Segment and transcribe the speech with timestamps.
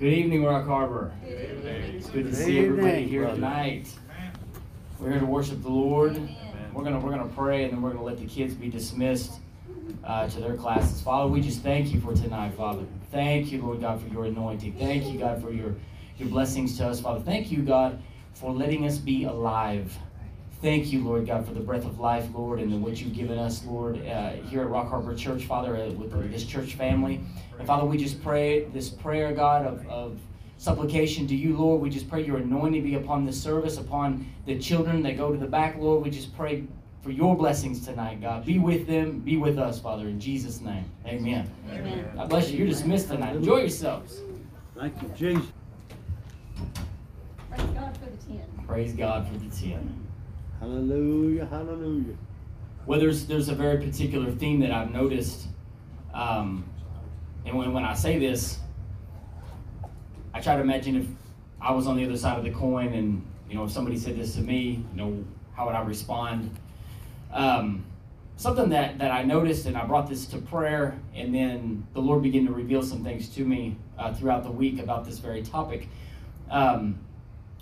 [0.00, 1.10] Good evening, Rock Harbor.
[1.24, 3.92] It's good to see everybody here tonight.
[5.00, 6.16] We're here to worship the Lord.
[6.72, 9.40] We're gonna we're gonna pray and then we're gonna let the kids be dismissed
[10.04, 11.02] uh, to their classes.
[11.02, 12.84] Father, we just thank you for tonight, Father.
[13.10, 14.74] Thank you, Lord God, for your anointing.
[14.74, 15.74] Thank you, God, for your
[16.16, 17.18] your blessings to us, Father.
[17.18, 18.00] Thank you, God,
[18.34, 19.98] for letting us be alive.
[20.62, 23.64] Thank you, Lord God, for the breath of life, Lord, and what you've given us,
[23.64, 27.20] Lord, uh, here at Rock Harbor Church, Father, uh, with this church family.
[27.58, 30.18] And Father, we just pray this prayer, God, of, of
[30.58, 31.80] supplication to you, Lord.
[31.80, 35.38] We just pray your anointing be upon this service, upon the children that go to
[35.38, 36.04] the back, Lord.
[36.04, 36.64] We just pray
[37.02, 38.44] for your blessings tonight, God.
[38.44, 40.84] Be with them, be with us, Father, in Jesus' name.
[41.06, 41.50] Amen.
[41.70, 42.10] Amen.
[42.14, 42.58] God bless you.
[42.58, 43.36] You're dismissed tonight.
[43.36, 44.20] Enjoy yourselves.
[44.76, 45.46] Thank you, Jesus.
[47.50, 48.66] Praise God for the ten.
[48.66, 50.06] Praise God for the 10.
[50.60, 52.14] Hallelujah, hallelujah.
[52.86, 55.46] Well, there's there's a very particular theme that I've noticed,
[56.12, 56.67] um,
[57.48, 58.58] and when when I say this,
[60.34, 61.06] I try to imagine if
[61.60, 64.16] I was on the other side of the coin, and you know, if somebody said
[64.16, 66.54] this to me, you know, how would I respond?
[67.32, 67.84] Um,
[68.36, 72.22] something that that I noticed, and I brought this to prayer, and then the Lord
[72.22, 75.88] began to reveal some things to me uh, throughout the week about this very topic.
[76.50, 76.98] Um,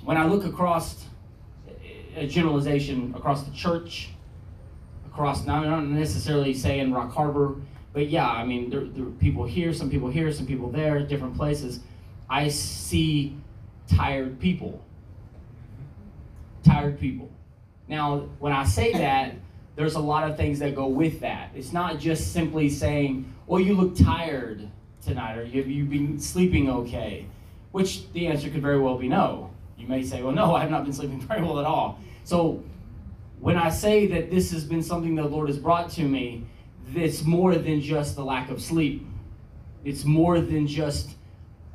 [0.04, 1.06] when I look across
[2.16, 4.08] a generalization across the church,
[5.06, 7.54] across I'm not necessarily saying Rock Harbor,
[7.96, 11.00] but yeah, I mean there, there are people here, some people here, some people there,
[11.00, 11.80] different places.
[12.28, 13.38] I see
[13.88, 14.84] tired people.
[16.62, 17.30] Tired people.
[17.88, 19.36] Now, when I say that,
[19.76, 21.52] there's a lot of things that go with that.
[21.54, 24.68] It's not just simply saying, "Well, you look tired
[25.02, 27.24] tonight," or you "Have you been sleeping okay?"
[27.72, 29.48] Which the answer could very well be no.
[29.78, 32.62] You may say, "Well, no, I have not been sleeping very well at all." So
[33.40, 36.44] when I say that this has been something the Lord has brought to me,
[36.94, 39.06] it's more than just the lack of sleep.
[39.84, 41.10] It's more than just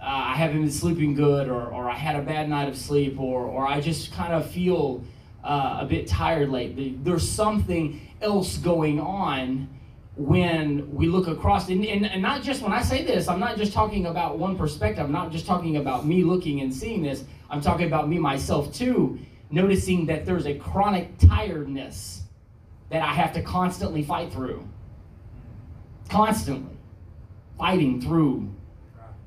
[0.02, 3.20] uh, I haven't been sleeping good, or, or I had a bad night of sleep,
[3.20, 5.04] or, or I just kind of feel
[5.44, 6.98] uh, a bit tired lately.
[7.04, 9.70] There's something else going on
[10.16, 13.58] when we look across, and, and, and not just when I say this, I'm not
[13.58, 17.24] just talking about one perspective, I'm not just talking about me looking and seeing this,
[17.50, 19.20] I'm talking about me myself too
[19.52, 22.24] noticing that there's a chronic tiredness
[22.90, 24.68] that I have to constantly fight through.
[26.12, 26.76] Constantly
[27.58, 28.54] fighting through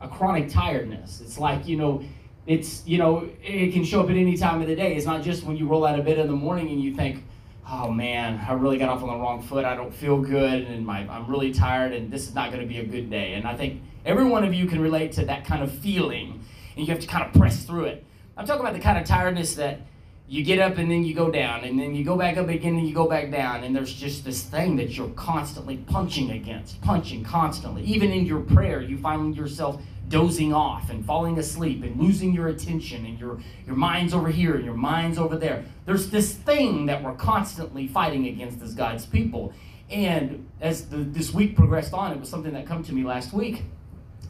[0.03, 1.23] a chronic tiredness.
[1.23, 2.05] It's like, you know,
[2.47, 4.95] it's, you know, it can show up at any time of the day.
[4.95, 7.25] It's not just when you roll out of bed in the morning and you think,
[7.67, 9.65] oh man, I really got off on the wrong foot.
[9.65, 12.69] I don't feel good and my, I'm really tired and this is not going to
[12.69, 13.33] be a good day.
[13.33, 16.45] And I think every one of you can relate to that kind of feeling
[16.77, 18.05] and you have to kind of press through it.
[18.37, 19.81] I'm talking about the kind of tiredness that
[20.27, 22.77] you get up and then you go down and then you go back up again
[22.77, 26.81] and you go back down and there's just this thing that you're constantly punching against
[26.81, 27.83] punching constantly.
[27.83, 32.49] Even in your prayer you find yourself dozing off and falling asleep and losing your
[32.49, 35.65] attention and your your mind's over here and your mind's over there.
[35.85, 39.53] There's this thing that we're constantly fighting against as god's people.
[39.91, 43.35] And as the, this week progressed on it was something that come to me last
[43.35, 43.65] week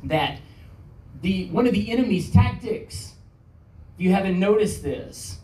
[0.03, 0.41] that
[1.22, 3.12] the one of the enemy's tactics
[3.94, 5.38] if you haven't noticed this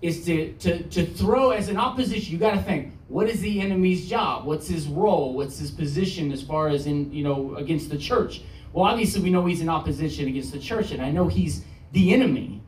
[0.00, 3.62] is to, to, to throw as an opposition you got to think what is the
[3.62, 4.44] enemy's job?
[4.44, 5.32] What's his role?
[5.32, 8.42] What's his position as far as in you know against the church?
[8.72, 12.12] Well obviously we know he's in opposition against the church and i know he's the
[12.12, 12.62] enemy.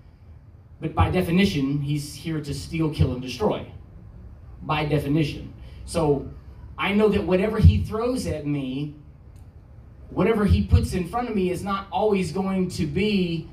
[0.80, 3.66] But by definition he's here to steal kill and destroy.
[4.62, 5.52] By definition.
[5.84, 6.28] So
[6.78, 8.96] i know that whatever he throws at me
[10.10, 13.48] whatever he puts in front of me is not always going to be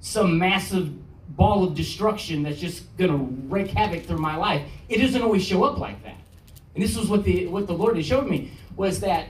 [0.00, 0.92] some massive
[1.36, 3.16] ball of destruction that's just going to
[3.48, 4.62] wreak havoc through my life.
[4.88, 6.16] It doesn't always show up like that.
[6.74, 9.28] And this was what the what the Lord had showed me was that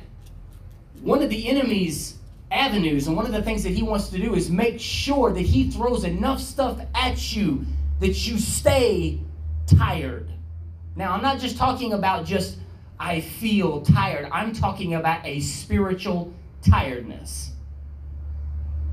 [1.03, 2.17] one of the enemy's
[2.51, 5.43] avenues and one of the things that he wants to do is make sure that
[5.43, 7.67] he throws enough stuff at you
[8.01, 9.21] that you stay
[9.67, 10.31] tired.
[10.97, 12.59] Now, I'm not just talking about just
[12.99, 14.29] I feel tired.
[14.33, 17.51] I'm talking about a spiritual tiredness.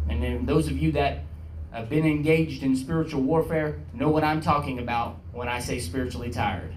[0.10, 1.20] And then those of you that
[1.72, 6.30] have been engaged in spiritual warfare know what I'm talking about when I say spiritually
[6.30, 6.74] tired.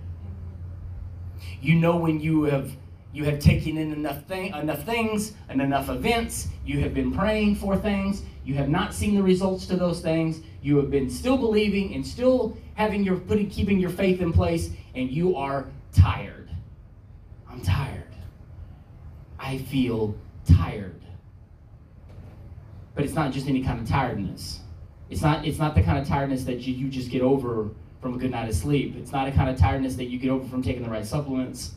[1.60, 2.72] You know when you have
[3.12, 7.54] you have taken in enough thing, enough things and enough events, you have been praying
[7.54, 11.36] for things, you have not seen the results to those things, you have been still
[11.36, 16.50] believing and still having your putting keeping your faith in place and you are tired.
[17.48, 18.02] I'm tired.
[19.38, 21.00] I feel tired.
[22.96, 24.60] But it's not just any kind of tiredness.
[25.10, 27.68] It's not, it's not the kind of tiredness that you, you just get over
[28.00, 28.96] from a good night of sleep.
[28.96, 31.74] It's not a kind of tiredness that you get over from taking the right supplements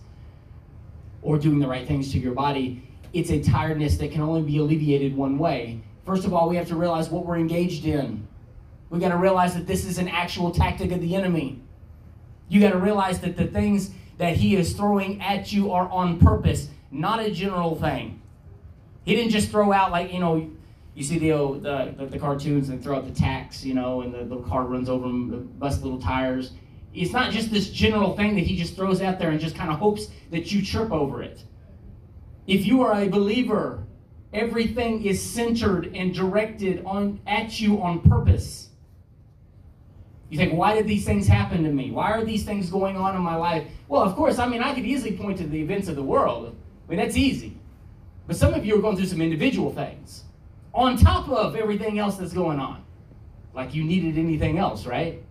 [1.21, 2.83] or doing the right things to your body.
[3.13, 6.69] It's a tiredness that can only be alleviated one way First of all, we have
[6.69, 8.25] to realize what we're engaged in.
[8.89, 11.61] We got to realize that this is an actual tactic of the enemy.
[12.47, 16.17] You got to realize that the things that he is throwing at you are on
[16.17, 18.21] purpose, not a general thing.
[19.03, 20.49] He didn't just throw out like you know,
[20.97, 24.01] you see the oh, the, the, the cartoons and throw out the tacks, you know,
[24.01, 26.53] and the little car runs over them, bust little tires.
[26.91, 29.69] It's not just this general thing that he just throws out there and just kind
[29.69, 31.43] of hopes that you trip over it.
[32.47, 33.83] If you are a believer,
[34.33, 38.69] everything is centered and directed on at you on purpose.
[40.29, 41.91] You think, why did these things happen to me?
[41.91, 43.67] Why are these things going on in my life?
[43.87, 46.55] Well, of course, I mean, I could easily point to the events of the world.
[46.87, 47.55] I mean, that's easy.
[48.25, 50.23] But some of you are going through some individual things
[50.77, 52.85] on top of everything else that's going on.
[53.55, 55.23] Like you needed anything else, right?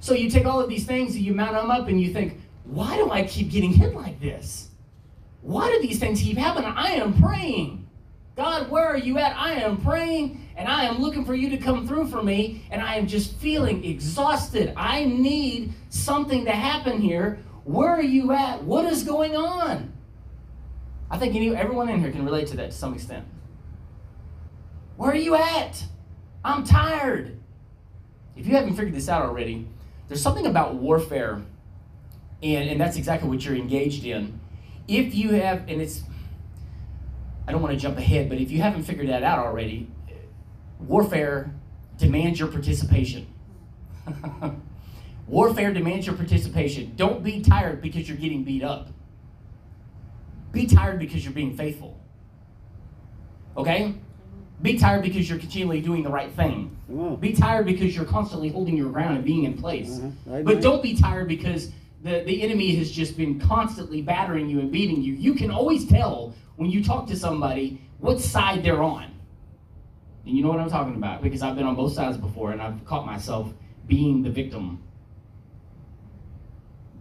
[0.00, 2.40] So you take all of these things and you mount them up and you think,
[2.64, 4.70] why do I keep getting hit like this?
[5.40, 6.72] Why do these things keep happening?
[6.74, 7.88] I am praying.
[8.34, 9.36] God, where are you at?
[9.36, 12.82] I am praying and I am looking for you to come through for me and
[12.82, 14.74] I am just feeling exhausted.
[14.76, 17.38] I need something to happen here.
[17.62, 18.64] Where are you at?
[18.64, 19.92] What is going on?
[21.08, 23.24] I think you, everyone in here can relate to that to some extent.
[24.96, 25.84] Where are you at?
[26.44, 27.38] I'm tired.
[28.36, 29.68] If you haven't figured this out already,
[30.08, 31.42] there's something about warfare,
[32.42, 34.38] and, and that's exactly what you're engaged in.
[34.86, 36.02] If you have, and it's,
[37.46, 39.88] I don't want to jump ahead, but if you haven't figured that out already,
[40.78, 41.54] warfare
[41.96, 43.26] demands your participation.
[45.26, 46.92] warfare demands your participation.
[46.96, 48.88] Don't be tired because you're getting beat up.
[50.52, 51.98] Be tired because you're being faithful.
[53.56, 53.94] Okay?
[54.64, 56.74] Be tired because you're continually doing the right thing.
[57.20, 60.00] Be tired because you're constantly holding your ground and being in place.
[60.00, 60.40] Uh-huh.
[60.42, 61.70] But don't be tired because
[62.02, 65.12] the, the enemy has just been constantly battering you and beating you.
[65.12, 69.14] You can always tell when you talk to somebody what side they're on.
[70.24, 72.62] And you know what I'm talking about because I've been on both sides before and
[72.62, 73.52] I've caught myself
[73.86, 74.82] being the victim.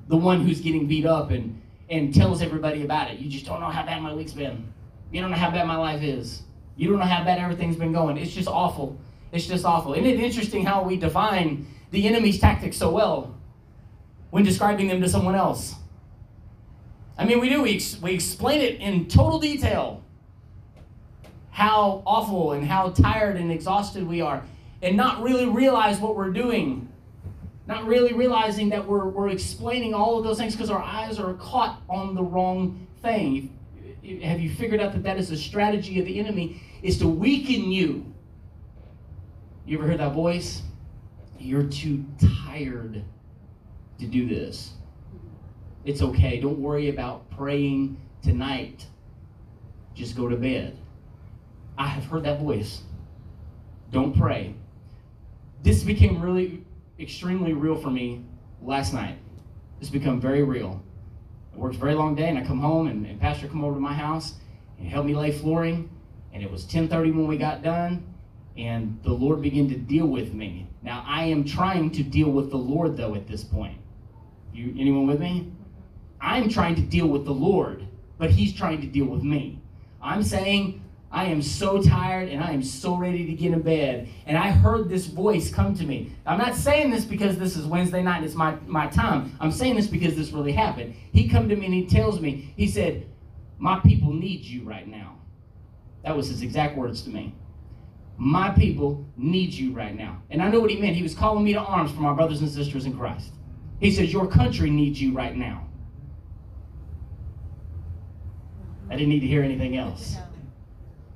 [0.10, 3.20] The one who's getting beat up and, and tells everybody about it.
[3.20, 4.74] You just don't know how bad my week's been.
[5.14, 6.42] You don't know how bad my life is.
[6.76, 8.18] You don't know how bad everything's been going.
[8.18, 8.98] It's just awful.
[9.32, 9.94] It's just awful.
[9.94, 13.36] Isn't it interesting how we define the enemy's tactics so well
[14.32, 15.76] when describing them to someone else?
[17.18, 17.62] I mean, we do.
[17.62, 20.04] We, ex- we explain it in total detail
[21.52, 24.44] how awful and how tired and exhausted we are,
[24.82, 26.90] and not really realize what we're doing.
[27.68, 31.34] Not really realizing that we're, we're explaining all of those things because our eyes are
[31.36, 33.53] caught on the wrong thing
[34.22, 37.72] have you figured out that that is a strategy of the enemy is to weaken
[37.72, 38.14] you?
[39.66, 40.62] You ever heard that voice?
[41.40, 42.06] You're too
[42.46, 43.04] tired
[44.00, 44.74] to do this.
[45.86, 46.40] It's okay.
[46.40, 48.86] Don't worry about praying tonight.
[49.94, 50.78] Just go to bed.
[51.78, 52.82] I have heard that voice.
[53.92, 54.56] Don't pray.
[55.62, 56.66] This became really
[57.00, 58.26] extremely real for me
[58.62, 59.18] last night.
[59.80, 60.84] It's become very real
[61.54, 63.76] I worked a very long day, and I come home, and, and Pastor come over
[63.76, 64.36] to my house
[64.80, 65.90] and help me lay flooring.
[66.34, 68.04] And it was 10:30 when we got done,
[68.58, 70.68] and the Lord began to deal with me.
[70.82, 73.78] Now I am trying to deal with the Lord though at this point.
[74.54, 75.42] You anyone with me?
[75.42, 75.64] Mm-hmm.
[76.22, 77.86] I'm trying to deal with the Lord,
[78.18, 79.60] but He's trying to deal with me.
[80.02, 80.83] I'm saying
[81.14, 84.10] I am so tired and I am so ready to get in bed.
[84.26, 86.12] And I heard this voice come to me.
[86.26, 89.38] I'm not saying this because this is Wednesday night and it's my, my time.
[89.40, 90.96] I'm saying this because this really happened.
[91.12, 93.06] He come to me and he tells me, he said,
[93.60, 95.20] my people need you right now.
[96.04, 97.36] That was his exact words to me.
[98.18, 100.20] My people need you right now.
[100.32, 100.96] And I know what he meant.
[100.96, 103.34] He was calling me to arms for my brothers and sisters in Christ.
[103.80, 105.68] He says, Your country needs you right now.
[108.90, 110.18] I didn't need to hear anything else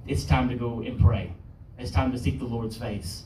[0.07, 1.33] it's time to go and pray.
[1.77, 3.23] It's time to seek the Lord's face.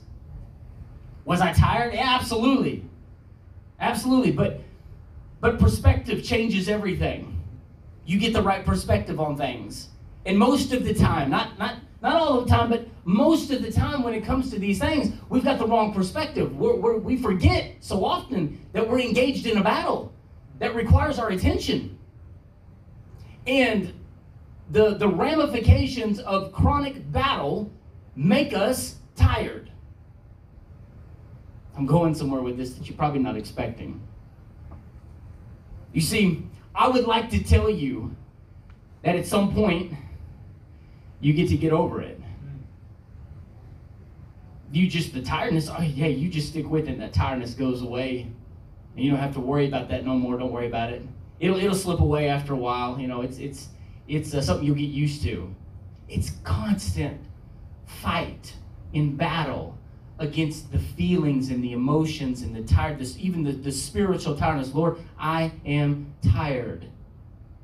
[1.25, 1.93] Was I tired?
[1.93, 2.83] Yeah, absolutely.
[3.79, 4.31] Absolutely.
[4.31, 4.61] But
[5.39, 7.41] but perspective changes everything.
[8.05, 9.89] You get the right perspective on things.
[10.25, 13.71] And most of the time, not not not all the time, but most of the
[13.71, 16.55] time when it comes to these things, we've got the wrong perspective.
[16.55, 20.11] We're, we're, we forget so often that we're engaged in a battle
[20.59, 21.97] that requires our attention.
[23.45, 23.93] And
[24.71, 27.69] the, the ramifications of chronic battle
[28.15, 29.69] make us tired.
[31.75, 34.01] I'm going somewhere with this that you're probably not expecting.
[35.93, 38.15] You see, I would like to tell you
[39.03, 39.93] that at some point
[41.19, 42.19] you get to get over it.
[44.71, 47.81] You just, the tiredness, oh yeah, you just stick with it and that tiredness goes
[47.81, 48.31] away.
[48.95, 50.37] And you don't have to worry about that no more.
[50.37, 51.01] Don't worry about it.
[51.41, 52.97] It'll, it'll slip away after a while.
[52.97, 53.67] You know, it's, it's,
[54.11, 55.55] it's uh, something you get used to.
[56.09, 57.21] It's constant
[57.85, 58.53] fight
[58.91, 59.77] in battle
[60.19, 64.75] against the feelings and the emotions and the tiredness, even the, the spiritual tiredness.
[64.75, 66.87] Lord, I am tired.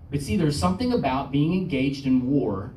[0.10, 2.72] But see, there's something about being engaged in war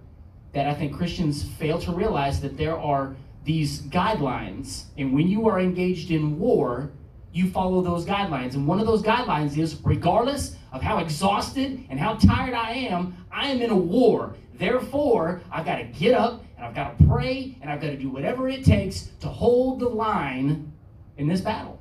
[0.53, 4.87] that I think Christians fail to realize that there are these guidelines.
[4.99, 6.91] And when you are engaged in war,
[7.33, 8.55] you follow those guidelines.
[8.55, 13.17] And one of those guidelines is regardless of how exhausted and how tired I am,
[13.33, 14.35] I am in a war.
[14.55, 17.97] Therefore, I've got to get up and I've got to pray and I've got to
[17.97, 20.73] do whatever it takes to hold the line
[21.17, 21.81] in this battle.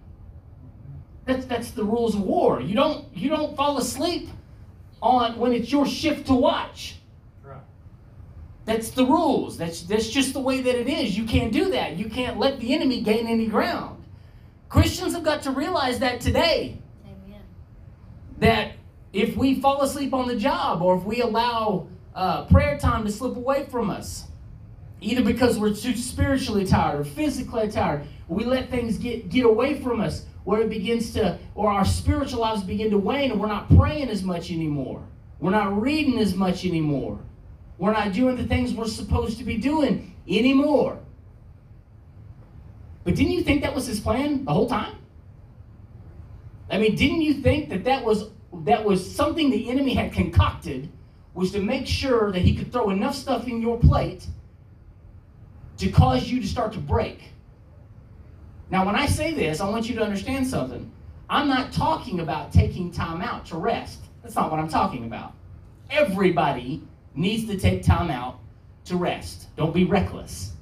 [1.26, 2.62] That's, that's the rules of war.
[2.62, 4.30] You don't, you don't fall asleep
[5.02, 6.96] on when it's your shift to watch.
[8.66, 9.58] That's the rules.
[9.58, 11.18] That's, that's just the way that it is.
[11.18, 11.98] You can't do that.
[11.98, 13.99] You can't let the enemy gain any ground.
[14.70, 16.80] Christians have got to realize that today.
[17.04, 17.42] Amen.
[18.38, 18.74] That
[19.12, 23.12] if we fall asleep on the job or if we allow uh, prayer time to
[23.12, 24.26] slip away from us,
[25.02, 29.82] either because we're too spiritually tired or physically tired, we let things get, get away
[29.82, 33.48] from us where it begins to, or our spiritual lives begin to wane and we're
[33.48, 35.04] not praying as much anymore.
[35.40, 37.20] We're not reading as much anymore.
[37.78, 41.00] We're not doing the things we're supposed to be doing anymore.
[43.04, 44.96] But didn't you think that was his plan the whole time?
[46.70, 48.30] I mean, didn't you think that that was
[48.66, 50.90] that was something the enemy had concocted
[51.34, 54.26] was to make sure that he could throw enough stuff in your plate
[55.78, 57.32] to cause you to start to break?
[58.70, 60.92] Now, when I say this, I want you to understand something.
[61.30, 64.00] I'm not talking about taking time out to rest.
[64.22, 65.34] That's not what I'm talking about.
[65.90, 66.84] Everybody
[67.16, 68.40] needs to take time out
[68.86, 69.48] to rest.
[69.56, 70.54] Don't be reckless.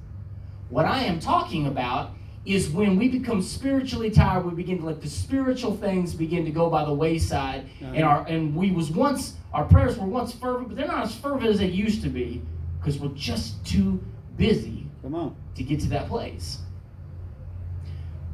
[0.70, 2.12] What I am talking about
[2.46, 6.51] is when we become spiritually tired, we begin to let the spiritual things begin to
[6.51, 7.65] go by the wayside.
[7.82, 7.91] Uh-huh.
[7.94, 11.15] And our and we was once our prayers were once fervent, but they're not as
[11.15, 12.41] fervent as they used to be
[12.79, 14.01] because we're just too
[14.38, 15.36] busy Come on.
[15.56, 16.60] to get to that place.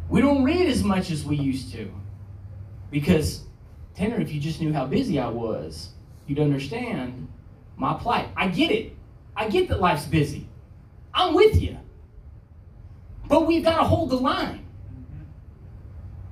[0.10, 1.90] We don't read as much as we used to.
[2.92, 3.46] Because,
[3.96, 5.90] Tanner, if you just knew how busy I was,
[6.28, 7.28] you'd understand
[7.78, 8.28] my plight.
[8.38, 8.96] I get it.
[9.36, 10.48] I get that life's busy.
[11.14, 11.78] I'm with you.
[13.28, 14.66] But we've got to hold the line.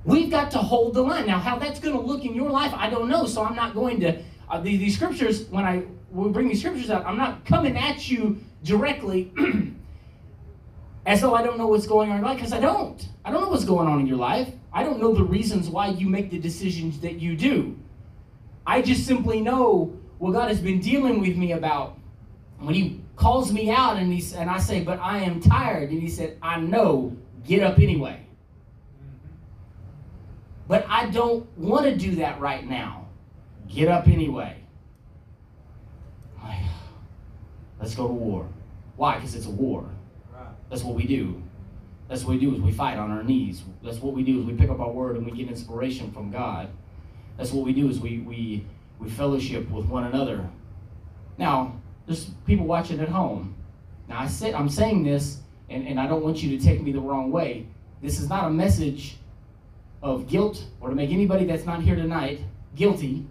[0.04, 1.26] We've got to hold the line.
[1.26, 3.26] Now, how that's going to look in your life, I don't know.
[3.26, 4.22] So I'm not going to.
[4.50, 8.10] Uh, these, these scriptures, when I we bring these scriptures out, I'm not coming at
[8.10, 9.32] you directly
[11.06, 13.08] as though I don't know what's going on in your life, because I don't.
[13.24, 14.52] I don't know what's going on in your life.
[14.72, 17.78] I don't know the reasons why you make the decisions that you do.
[18.66, 21.98] I just simply know what God has been dealing with me about.
[22.58, 26.00] When He calls me out and, he, and I say, But I am tired, and
[26.00, 28.26] He said, I know, get up anyway.
[30.68, 33.06] But I don't want to do that right now.
[33.68, 34.56] Get up anyway.
[37.80, 38.48] Let's go to war.
[38.96, 39.16] Why?
[39.16, 39.88] Because it's a war.
[40.70, 41.42] That's what we do.
[42.08, 43.62] That's what we do is we fight on our knees.
[43.82, 46.30] That's what we do is we pick up our word and we get inspiration from
[46.30, 46.68] God.
[47.36, 48.64] That's what we do is we we
[48.98, 50.48] we fellowship with one another.
[51.36, 53.54] Now, there's people watching at home.
[54.08, 56.92] Now I said I'm saying this and, and I don't want you to take me
[56.92, 57.66] the wrong way.
[58.02, 59.16] This is not a message
[60.02, 62.40] of guilt or to make anybody that's not here tonight
[62.74, 63.26] guilty.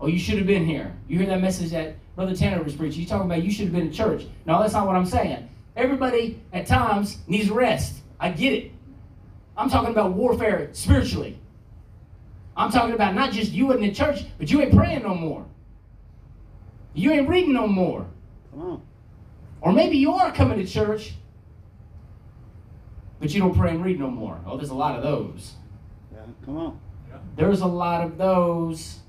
[0.00, 0.94] Oh, you should have been here.
[1.08, 3.00] You hear that message that Brother Tanner was preaching.
[3.00, 4.26] He's talking about you should have been in church.
[4.46, 5.48] No, that's not what I'm saying.
[5.76, 7.96] Everybody at times needs rest.
[8.20, 8.72] I get it.
[9.56, 11.38] I'm talking about warfare spiritually.
[12.56, 15.44] I'm talking about not just you in the church, but you ain't praying no more.
[16.94, 18.06] You ain't reading no more.
[18.54, 18.82] Come on.
[19.60, 21.14] Or maybe you are coming to church,
[23.18, 24.38] but you don't pray and read no more.
[24.46, 25.54] Oh, there's a lot of those.
[26.12, 26.80] Yeah, come on.
[27.36, 29.00] There's a lot of those,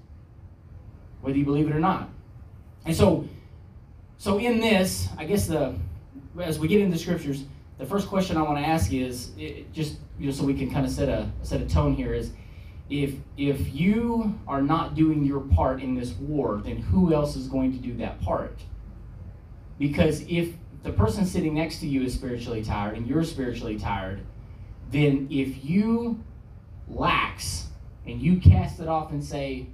[1.22, 2.10] whether you believe it or not.
[2.86, 3.28] And so,
[4.18, 5.76] so in this, I guess the
[6.42, 7.44] as we get into the scriptures,
[7.78, 10.72] the first question I want to ask is it, just you know so we can
[10.72, 12.32] kind of set a set a tone here is
[12.90, 17.48] if if you are not doing your part in this war, then who else is
[17.48, 18.58] going to do that part?
[19.78, 20.54] Because if
[20.84, 24.22] the person sitting next to you is spiritually tired and you're spiritually tired,
[24.92, 26.24] then if you
[26.88, 27.68] lax
[28.06, 29.68] and you cast it off and say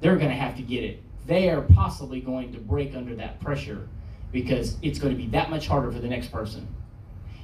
[0.00, 3.40] they're going to have to get it, they are possibly going to break under that
[3.40, 3.88] pressure
[4.32, 6.66] because it's going to be that much harder for the next person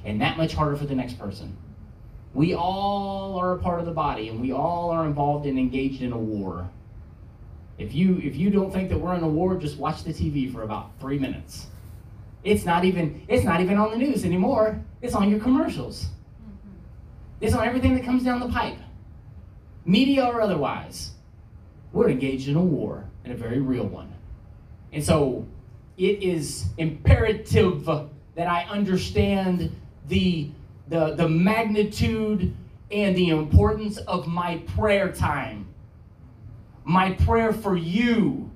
[0.03, 1.55] and that much harder for the next person.
[2.33, 6.01] We all are a part of the body and we all are involved and engaged
[6.01, 6.69] in a war.
[7.79, 10.51] If you if you don't think that we're in a war, just watch the TV
[10.51, 11.67] for about 3 minutes.
[12.43, 14.79] It's not even it's not even on the news anymore.
[15.01, 16.03] It's on your commercials.
[16.03, 16.75] Mm-hmm.
[17.41, 18.77] It's on everything that comes down the pipe.
[19.85, 21.11] Media or otherwise.
[21.91, 24.13] We're engaged in a war and a very real one.
[24.93, 25.47] And so
[25.97, 29.75] it is imperative that I understand
[30.07, 30.49] the,
[30.87, 32.55] the, the magnitude
[32.91, 35.67] and the importance of my prayer time.
[36.89, 38.49] My prayer for you.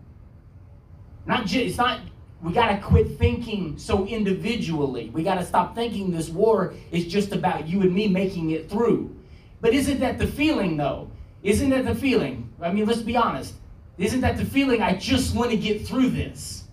[1.27, 1.99] Not just, it's not,
[2.41, 5.11] we got to quit thinking so individually.
[5.13, 8.71] We got to stop thinking this war is just about you and me making it
[8.71, 9.15] through.
[9.61, 11.11] But isn't that the feeling, though?
[11.43, 12.51] Isn't that the feeling?
[12.59, 13.53] I mean, let's be honest.
[13.99, 14.81] Isn't that the feeling?
[14.81, 16.63] I just want to get through this.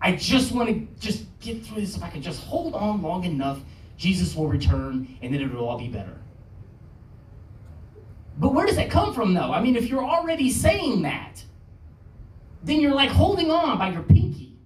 [0.00, 1.94] I just want to just get through this.
[1.94, 3.60] If I can just hold on long enough,
[3.98, 6.21] Jesus will return and then it'll all be better.
[8.38, 9.52] But where does that come from, though?
[9.52, 11.42] I mean, if you're already saying that,
[12.62, 14.56] then you're like holding on by your pinky.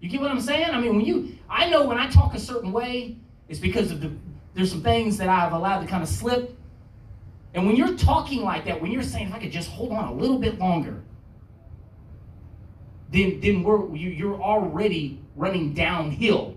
[0.00, 0.70] You get what I'm saying?
[0.70, 3.16] I mean, when you, I know when I talk a certain way,
[3.48, 4.12] it's because of the,
[4.54, 6.56] there's some things that I've allowed to kind of slip.
[7.54, 10.04] And when you're talking like that, when you're saying, if I could just hold on
[10.04, 11.02] a little bit longer,
[13.10, 16.55] then, then we're, you, you're already running downhill.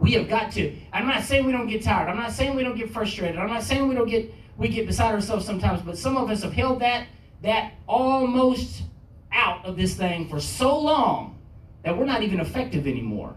[0.00, 0.74] We have got to.
[0.92, 2.08] I'm not saying we don't get tired.
[2.08, 3.38] I'm not saying we don't get frustrated.
[3.38, 5.82] I'm not saying we don't get we get beside ourselves sometimes.
[5.82, 7.06] But some of us have held that
[7.42, 8.82] that almost
[9.30, 11.38] out of this thing for so long
[11.84, 13.34] that we're not even effective anymore.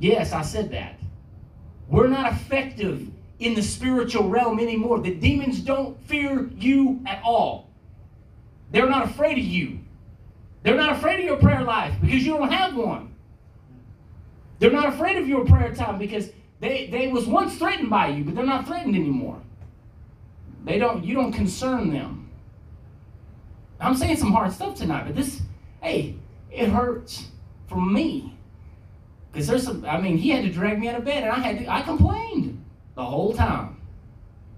[0.00, 0.98] Yes, I said that.
[1.88, 5.00] We're not effective in the spiritual realm anymore.
[5.00, 7.70] The demons don't fear you at all.
[8.70, 9.80] They're not afraid of you.
[10.62, 13.09] They're not afraid of your prayer life because you don't have one.
[14.60, 18.22] They're not afraid of your prayer time because they, they was once threatened by you,
[18.22, 19.40] but they're not threatened anymore.
[20.64, 22.30] They don't you don't concern them.
[23.80, 25.40] I'm saying some hard stuff tonight, but this,
[25.82, 26.14] hey,
[26.50, 27.28] it hurts
[27.66, 28.36] for me.
[29.32, 31.38] Because there's some, I mean, he had to drag me out of bed, and I
[31.38, 32.62] had to, I complained
[32.94, 33.80] the whole time.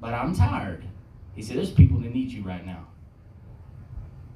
[0.01, 0.85] But I'm tired.
[1.35, 2.89] He said, There's people that need you right now.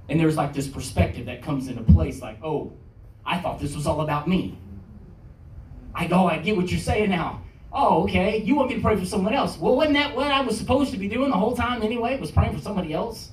[0.08, 2.72] And there's like this perspective that comes into place like, oh,
[3.24, 4.56] I thought this was all about me.
[5.96, 7.42] I go, I get what you're saying now.
[7.72, 8.42] Oh, okay.
[8.42, 9.56] You want me to pray for someone else.
[9.58, 12.20] Well, wasn't that what I was supposed to be doing the whole time anyway?
[12.20, 13.30] Was praying for somebody else?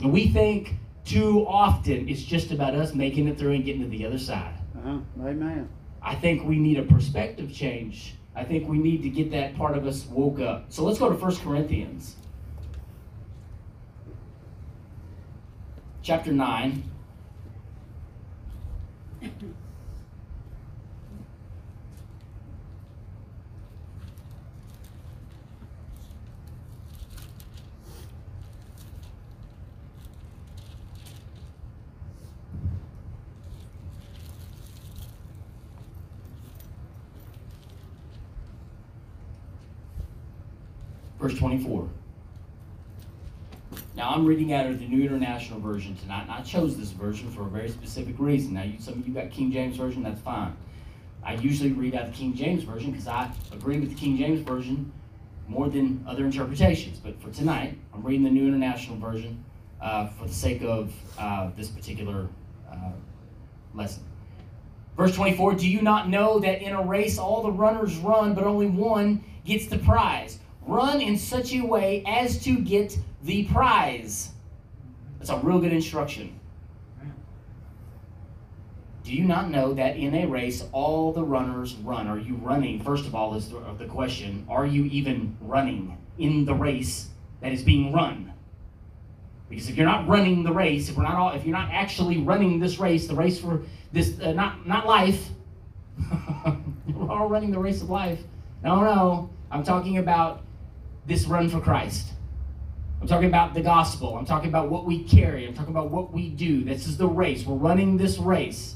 [0.00, 3.88] And we think too often it's just about us making it through and getting to
[3.88, 4.54] the other side.
[4.78, 4.98] Uh-huh.
[5.20, 5.68] Amen.
[6.00, 8.14] I think we need a perspective change.
[8.34, 10.66] I think we need to get that part of us woke up.
[10.70, 12.16] So let's go to 1 Corinthians.
[16.02, 16.82] Chapter 9.
[41.28, 41.88] Verse 24.
[43.94, 47.30] Now I'm reading out of the New International Version tonight, and I chose this version
[47.30, 48.54] for a very specific reason.
[48.54, 50.56] Now, you, some of you got King James Version, that's fine.
[51.22, 54.40] I usually read out the King James Version because I agree with the King James
[54.40, 54.90] Version
[55.48, 56.98] more than other interpretations.
[56.98, 59.44] But for tonight, I'm reading the New International Version
[59.82, 62.28] uh, for the sake of uh, this particular
[62.72, 62.92] uh,
[63.74, 64.02] lesson.
[64.96, 68.44] Verse 24 Do you not know that in a race all the runners run, but
[68.44, 70.38] only one gets the prize?
[70.68, 74.32] Run in such a way as to get the prize.
[75.18, 76.38] That's a real good instruction.
[79.02, 82.06] Do you not know that in a race all the runners run?
[82.06, 82.82] Are you running?
[82.82, 87.08] First of all, is the question Are you even running in the race
[87.40, 88.34] that is being run?
[89.48, 92.18] Because if you're not running the race, if we're not all, if you're not actually
[92.18, 95.30] running this race, the race for this, uh, not not life,
[96.86, 98.20] we're all running the race of life.
[98.62, 100.42] No, no, I'm talking about
[101.08, 102.12] this run for Christ.
[103.00, 104.16] I'm talking about the gospel.
[104.16, 105.46] I'm talking about what we carry.
[105.46, 106.64] I'm talking about what we do.
[106.64, 107.46] This is the race.
[107.46, 108.74] We're running this race.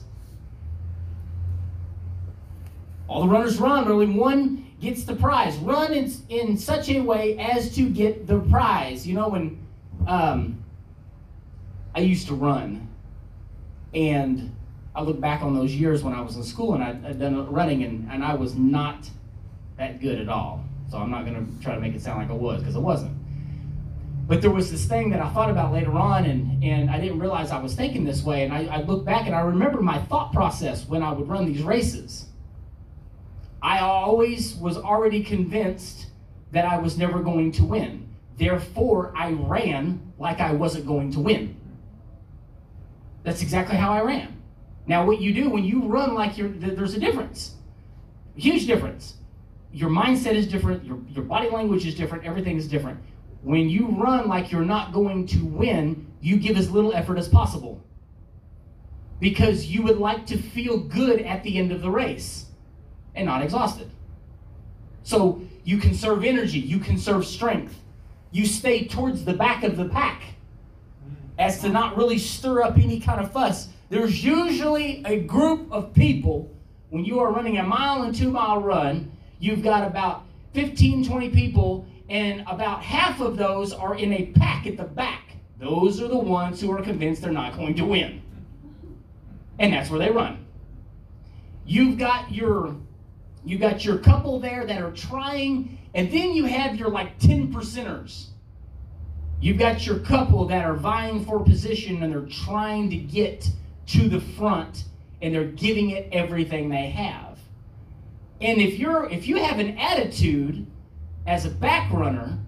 [3.06, 5.56] All the runners run, but only one gets the prize.
[5.58, 9.06] Run in, in such a way as to get the prize.
[9.06, 9.66] You know, when
[10.06, 10.64] um,
[11.94, 12.88] I used to run,
[13.92, 14.54] and
[14.94, 17.52] I look back on those years when I was in school and I'd, I'd done
[17.52, 19.10] running, and, and I was not
[19.76, 20.61] that good at all.
[20.92, 22.78] So I'm not going to try to make it sound like I was, because I
[22.78, 23.16] wasn't.
[24.28, 27.18] But there was this thing that I thought about later on, and, and I didn't
[27.18, 28.44] realize I was thinking this way.
[28.44, 31.46] And I, I look back and I remember my thought process when I would run
[31.46, 32.26] these races.
[33.62, 36.08] I always was already convinced
[36.50, 38.06] that I was never going to win.
[38.36, 41.56] Therefore, I ran like I wasn't going to win.
[43.22, 44.42] That's exactly how I ran.
[44.86, 47.54] Now, what you do when you run like you're, there's a difference,
[48.36, 49.14] huge difference
[49.72, 52.98] your mindset is different, your, your body language is different, everything is different.
[53.42, 57.28] When you run like you're not going to win, you give as little effort as
[57.28, 57.82] possible.
[59.20, 62.46] because you would like to feel good at the end of the race
[63.14, 63.88] and not exhausted.
[65.04, 67.78] So you conserve energy, you conserve strength,
[68.32, 70.22] you stay towards the back of the pack
[71.38, 73.68] as to not really stir up any kind of fuss.
[73.90, 76.50] There's usually a group of people
[76.90, 80.24] when you are running a mile and two mile run, you've got about
[80.54, 85.36] 15, 20 people, and about half of those are in a pack at the back.
[85.58, 88.22] Those are the ones who are convinced they're not going to win
[89.62, 90.44] and that's where they run.
[91.64, 92.74] You've got your
[93.44, 97.52] you got your couple there that are trying, and then you have your like 10
[97.52, 98.26] percenters.
[99.40, 103.48] You've got your couple that are vying for position and they're trying to get
[103.88, 104.84] to the front
[105.20, 107.31] and they're giving it everything they have.
[108.42, 110.66] And if you're if you have an attitude
[111.26, 112.38] as a back runner,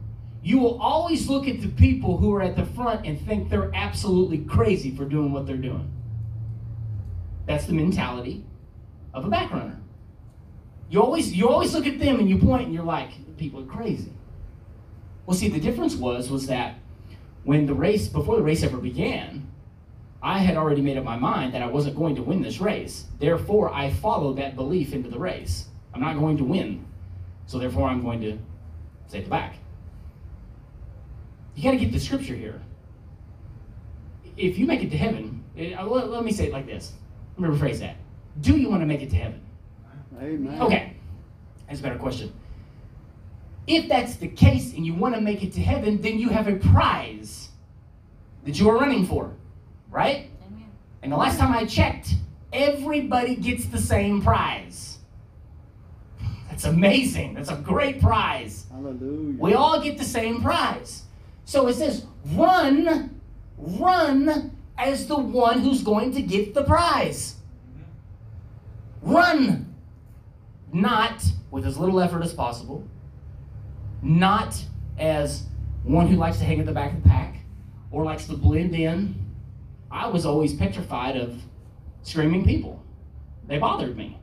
[0.43, 3.71] you will always look at the people who are at the front and think they're
[3.75, 5.91] absolutely crazy for doing what they're doing.
[7.47, 8.45] That's the mentality
[9.13, 9.81] of a back runner.
[10.91, 13.67] You always you always look at them and you point and you're like, people are
[13.67, 14.13] crazy.
[15.27, 16.75] Well, see, the difference was was that
[17.45, 19.47] when the race before the race ever began,
[20.21, 23.05] I had already made up my mind that I wasn't going to win this race.
[23.21, 25.69] Therefore, I followed that belief into the race.
[25.95, 26.85] I'm not going to win.
[27.47, 28.39] So therefore, I'm going to
[29.07, 29.57] say it the back.
[31.55, 32.61] You got to get the scripture here.
[34.37, 36.93] If you make it to heaven, uh, let, let me say it like this.
[37.39, 37.97] Let me rephrase that.
[38.41, 39.41] Do you want to make it to heaven?
[40.21, 40.61] Amen.
[40.61, 40.97] Okay,
[41.69, 42.33] that's a better question.
[43.67, 46.49] If that's the case and you want to make it to heaven, then you have
[46.49, 47.49] a prize
[48.45, 49.33] that you are running for,
[49.91, 50.31] right?
[50.47, 50.71] Amen.
[51.03, 52.15] And the last time I checked,
[52.53, 54.94] everybody gets the same prize.
[56.55, 57.35] That's amazing.
[57.35, 58.67] That's a great prize.
[58.71, 59.41] Hallelujah.
[59.41, 61.03] We all get the same prize.
[61.45, 63.21] So it says, run,
[63.59, 67.35] run as the one who's going to get the prize.
[69.03, 69.75] Run.
[70.73, 72.87] Not with as little effort as possible,
[74.01, 74.63] not
[74.97, 75.47] as
[75.83, 77.39] one who likes to hang at the back of the pack
[77.91, 79.17] or likes to blend in.
[79.91, 81.43] I was always petrified of
[82.03, 82.81] screaming people.
[83.49, 84.21] They bothered me.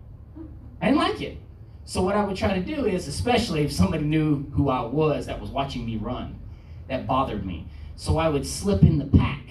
[0.82, 1.41] I didn't like it.
[1.86, 5.26] So what I would try to do is, especially if somebody knew who I was
[5.26, 6.40] that was watching me run,
[6.88, 7.68] that bothered me.
[7.96, 9.44] So I would slip in the pack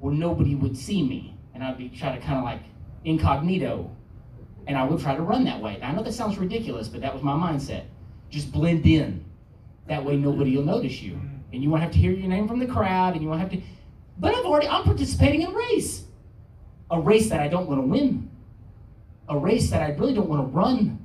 [0.00, 1.36] where nobody would see me.
[1.54, 2.62] And I'd be try to kind of like
[3.04, 3.90] incognito.
[4.66, 5.78] And I would try to run that way.
[5.80, 7.84] Now, I know that sounds ridiculous, but that was my mindset.
[8.30, 9.24] Just blend in.
[9.86, 11.12] That way nobody will notice you.
[11.12, 11.36] Mm-hmm.
[11.52, 13.50] And you won't have to hear your name from the crowd and you won't have
[13.50, 13.60] to
[14.20, 16.04] but I've already I'm participating in a race.
[16.90, 18.30] A race that I don't want to win.
[19.28, 20.97] A race that I really don't want to run.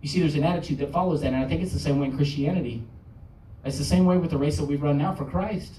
[0.00, 2.06] You see, there's an attitude that follows that, and I think it's the same way
[2.06, 2.82] in Christianity.
[3.64, 5.74] It's the same way with the race that we run now for Christ.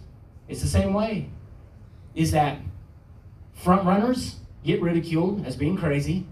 [0.48, 1.30] It's the same way
[2.14, 2.58] is that
[3.54, 6.26] front runners get ridiculed as being crazy.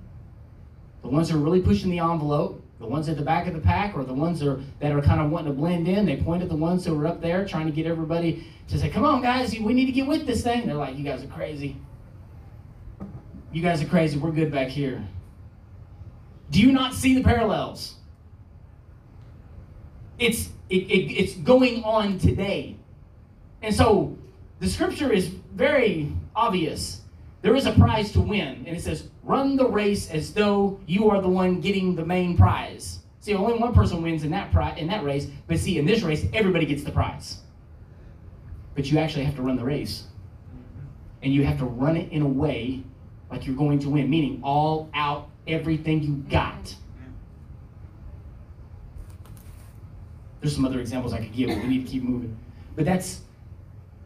[1.02, 3.60] The ones who are really pushing the envelope, the ones at the back of the
[3.60, 6.17] pack, or the ones that are, that are kind of wanting to blend in, they
[6.17, 9.06] point at the ones who are up there trying to get everybody to say, Come
[9.06, 10.67] on, guys, we need to get with this thing.
[10.67, 11.78] They're like, You guys are crazy.
[13.52, 14.19] You guys are crazy.
[14.19, 15.04] We're good back here.
[16.51, 17.95] Do you not see the parallels?
[20.17, 22.77] It's, it, it, it's going on today.
[23.62, 24.17] And so
[24.59, 27.01] the scripture is very obvious.
[27.41, 31.09] There is a prize to win, and it says, run the race as though you
[31.09, 32.99] are the one getting the main prize.
[33.21, 36.01] See, only one person wins in that pri- in that race, but see, in this
[36.01, 37.39] race, everybody gets the prize.
[38.75, 40.03] But you actually have to run the race.
[41.21, 42.83] And you have to run it in a way
[43.29, 46.75] like you're going to win, meaning all out everything you got.
[50.41, 52.38] There's some other examples I could give, but we need to keep moving.
[52.75, 53.21] But that's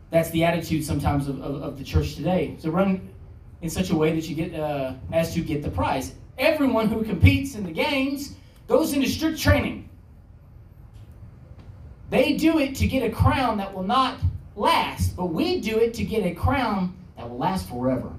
[0.09, 2.55] that's the attitude sometimes of, of, of, the church today.
[2.59, 3.09] So run
[3.63, 6.13] in such a way that you get uh, as to get the prize.
[6.37, 8.35] Everyone who competes in the games
[8.67, 9.89] goes into strict training.
[12.11, 14.19] They do it to get a crown that will not
[14.55, 18.11] last, but we do it to get a crown that will last forever.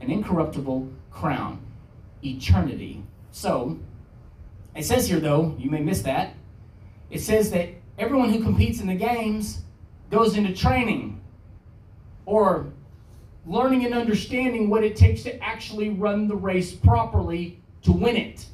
[0.00, 1.60] An incorruptible crown,
[2.24, 3.02] eternity.
[3.30, 3.78] So,
[4.74, 6.34] it says here though, you may miss that.
[7.10, 7.68] It says that
[7.98, 9.62] everyone who competes in the games
[10.10, 11.20] goes into training
[12.26, 12.72] or
[13.46, 18.46] learning and understanding what it takes to actually run the race properly to win it,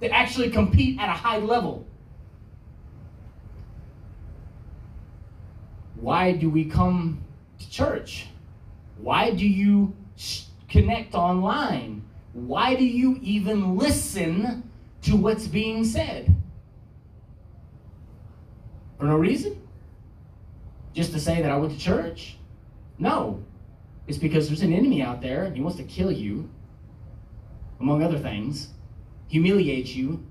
[0.00, 1.86] to actually compete at a high level.
[5.96, 7.22] Why do we come
[7.58, 8.26] to church?
[8.98, 9.94] Why do you
[10.72, 12.02] connect online?
[12.32, 14.68] Why do you even listen
[15.02, 16.34] to what's being said?
[18.98, 19.62] For no reason?
[20.94, 22.36] just to say that I went to church?
[22.98, 23.42] No.
[24.06, 26.48] It's because there's an enemy out there and he wants to kill you,
[27.80, 28.68] among other things,
[29.28, 30.24] humiliate you.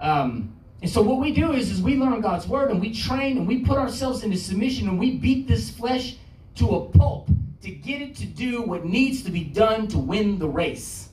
[0.00, 3.36] Um, and so what we do is, is we learn God's word and we train
[3.36, 6.16] and we put ourselves into submission and we beat this flesh
[6.56, 7.28] to a pulp
[7.62, 11.10] to get it to do what needs to be done to win the race.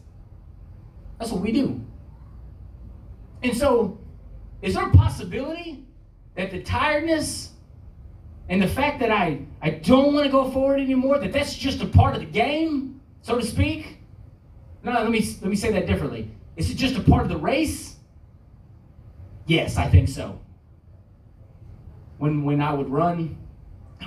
[1.19, 1.81] That's what we do.
[3.43, 3.99] And so,
[4.61, 5.85] is there a possibility
[6.35, 7.51] that the tiredness
[8.49, 11.81] and the fact that I, I don't want to go forward anymore, that that's just
[11.81, 13.97] a part of the game, so to speak?
[14.83, 16.31] No, let me let me say that differently.
[16.55, 17.97] Is it just a part of the race?
[19.45, 20.39] Yes, I think so.
[22.17, 23.37] When when I would run,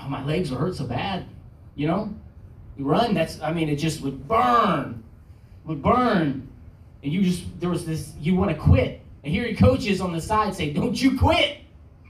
[0.01, 1.27] oh, my legs would hurt so bad.
[1.75, 2.15] You know,
[2.85, 3.15] run.
[3.15, 5.03] That's I mean, it just would burn,
[5.65, 6.49] would burn,
[7.03, 8.13] and you just there was this.
[8.21, 11.59] You want to quit, and here your coaches on the side say, "Don't you quit."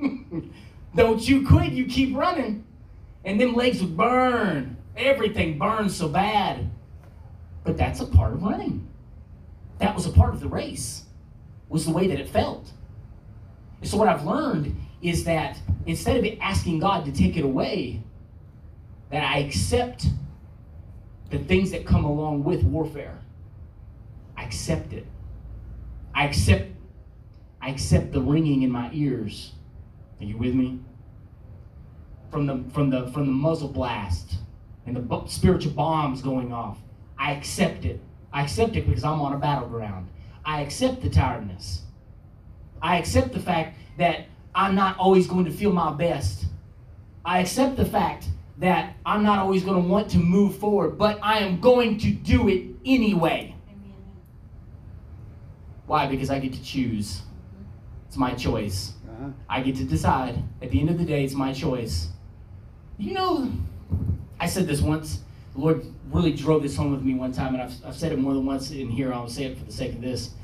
[0.95, 2.65] Don't you quit, you keep running.
[3.25, 4.77] And them legs would burn.
[4.97, 6.69] Everything burns so bad.
[7.65, 8.89] But that's a part of running.
[9.79, 11.05] That was a part of the race,
[11.69, 12.71] was the way that it felt.
[13.81, 18.03] And so what I've learned is that instead of asking God to take it away,
[19.11, 20.07] that I accept
[21.31, 23.19] the things that come along with warfare.
[24.37, 25.07] I accept it.
[26.15, 26.67] I accept
[27.63, 29.53] I accept the ringing in my ears
[30.21, 30.79] are you with me?
[32.31, 34.35] From the from the from the muzzle blast
[34.87, 36.79] and the spiritual bombs going off.
[37.19, 38.01] I accept it.
[38.33, 40.09] I accept it because I'm on a battleground.
[40.45, 41.83] I accept the tiredness.
[42.83, 46.45] I accept the fact that I'm not always going to feel my best.
[47.25, 48.29] I accept the fact
[48.61, 52.11] that I'm not always going to want to move forward, but I am going to
[52.11, 53.55] do it anyway.
[55.87, 56.07] Why?
[56.07, 57.23] Because I get to choose.
[58.07, 58.93] It's my choice.
[59.09, 59.31] Uh-huh.
[59.49, 60.43] I get to decide.
[60.61, 62.09] At the end of the day, it's my choice.
[62.99, 63.51] You know,
[64.39, 65.21] I said this once.
[65.55, 68.19] The Lord really drove this home with me one time, and I've, I've said it
[68.19, 69.13] more than once in here.
[69.13, 70.35] I'll say it for the sake of this.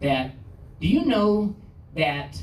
[0.00, 0.30] That
[0.80, 1.56] do you know
[1.96, 2.40] that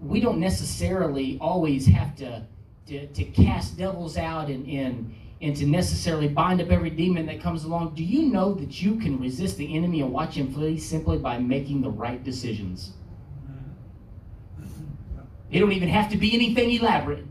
[0.00, 2.46] we don't necessarily always have to
[2.86, 7.40] to, to cast devils out and, and and to necessarily bind up every demon that
[7.40, 7.94] comes along.
[7.94, 11.38] Do you know that you can resist the enemy and watch him flee simply by
[11.38, 12.92] making the right decisions?
[15.50, 17.26] It don't even have to be anything elaborate.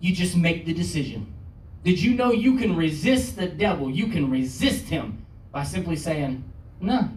[0.00, 1.34] You just make the decision.
[1.82, 3.90] Did you know you can resist the devil?
[3.90, 6.44] You can resist him by simply saying,
[6.80, 7.10] No,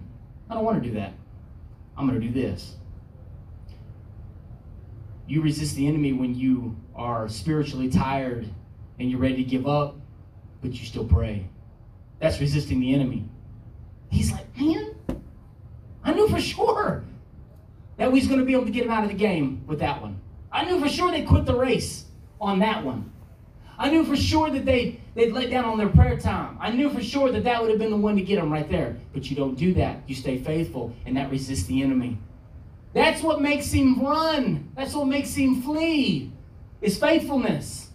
[0.50, 1.14] I don't want to do that.
[1.96, 2.76] I'm going to do this.
[5.28, 8.46] You resist the enemy when you are spiritually tired
[9.00, 9.96] and you're ready to give up,
[10.62, 11.48] but you still pray.
[12.20, 13.26] That's resisting the enemy.
[14.12, 14.94] He's like, Man,
[16.04, 17.04] I knew for sure
[17.98, 19.80] that we was going to be able to get him out of the game with
[19.80, 20.20] that one.
[20.52, 22.06] I knew for sure they'd quit the race
[22.42, 23.12] on that one.
[23.78, 26.58] I knew for sure that they, they'd let down on their prayer time.
[26.60, 28.70] I knew for sure that that would have been the one to get them right
[28.70, 28.98] there.
[29.14, 30.02] But you don't do that.
[30.06, 32.18] You stay faithful, and that resists the enemy.
[32.94, 34.70] That's what makes him run.
[34.76, 36.34] That's what makes him flee.
[36.82, 37.90] Is faithfulness.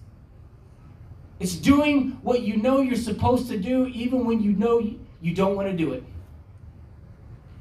[1.41, 4.79] It's doing what you know you're supposed to do, even when you know
[5.21, 6.05] you don't want to do it.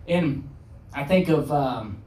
[0.08, 0.48] And
[0.94, 2.02] I think of um,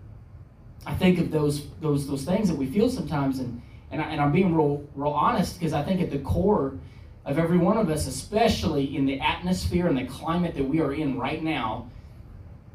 [0.86, 4.32] I think of those those those things that we feel sometimes, and and, I, I'm
[4.32, 6.78] being real real honest because I think at the core
[7.24, 10.92] of every one of us, especially in the atmosphere and the climate that we are
[10.92, 11.90] in right now,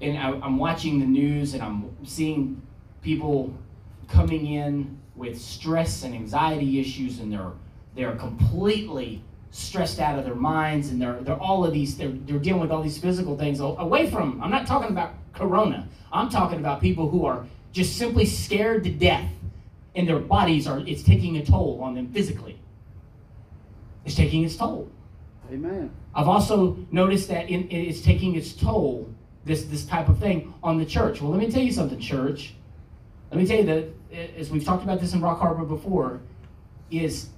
[0.02, 2.62] and I, I'm watching the news and I'm seeing
[3.02, 3.54] people
[4.10, 7.52] coming in with stress and anxiety issues, and they're
[7.96, 12.40] they're completely stressed out of their minds, and they're they're all of these they're they're
[12.40, 14.42] dealing with all these physical things away from.
[14.42, 15.88] I'm not talking about Corona.
[16.12, 19.30] I'm talking about people who are just simply scared to death
[19.96, 22.58] and their bodies are it's taking a toll on them physically
[24.06, 24.90] it's taking its toll
[25.52, 29.10] amen i've also noticed that in, it's taking its toll
[29.46, 32.54] this this type of thing on the church well let me tell you something church
[33.32, 36.20] let me tell you that as we've talked about this in rock harbor before
[36.90, 37.30] is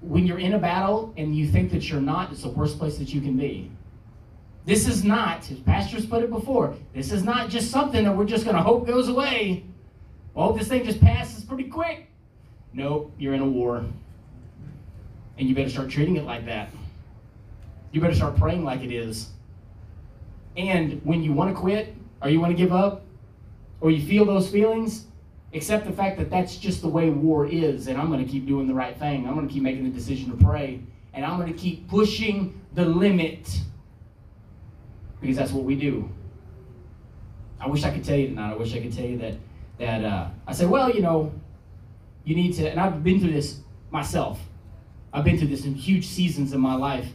[0.00, 2.98] when you're in a battle and you think that you're not it's the worst place
[2.98, 3.70] that you can be
[4.66, 8.24] this is not as pastors put it before this is not just something that we're
[8.24, 9.64] just going to hope goes away
[10.34, 12.08] well, this thing just passes pretty quick.
[12.72, 13.84] Nope, you're in a war.
[15.38, 16.70] And you better start treating it like that.
[17.92, 19.30] You better start praying like it is.
[20.56, 23.02] And when you want to quit, or you want to give up,
[23.80, 25.06] or you feel those feelings,
[25.52, 28.46] accept the fact that that's just the way war is, and I'm going to keep
[28.46, 29.26] doing the right thing.
[29.26, 30.80] I'm going to keep making the decision to pray,
[31.12, 33.60] and I'm going to keep pushing the limit
[35.20, 36.08] because that's what we do.
[37.60, 38.52] I wish I could tell you tonight.
[38.52, 39.34] I wish I could tell you that
[39.78, 41.32] that uh, I said, well, you know,
[42.24, 43.60] you need to, and I've been through this
[43.90, 44.38] myself.
[45.12, 47.08] I've been through this in huge seasons in my life.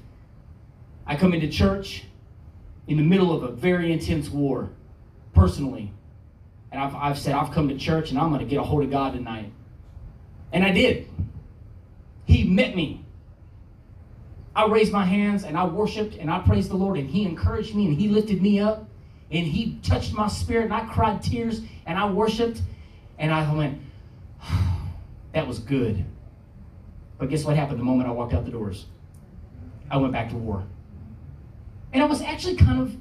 [1.08, 2.04] I come into church
[2.88, 4.72] in the middle of a very intense war,
[5.34, 5.94] personally.
[6.76, 8.84] And I've, I've said, I've come to church and I'm going to get a hold
[8.84, 9.50] of God tonight.
[10.52, 11.08] And I did.
[12.26, 13.06] He met me.
[14.54, 17.74] I raised my hands and I worshiped and I praised the Lord and He encouraged
[17.74, 18.90] me and He lifted me up
[19.32, 22.62] and He touched my spirit and I cried tears and I worshiped
[23.20, 23.80] and I went,
[25.32, 26.04] that was good.
[27.18, 28.86] But guess what happened the moment I walked out the doors?
[29.90, 30.66] I went back to war.
[31.94, 32.98] And I was actually kind of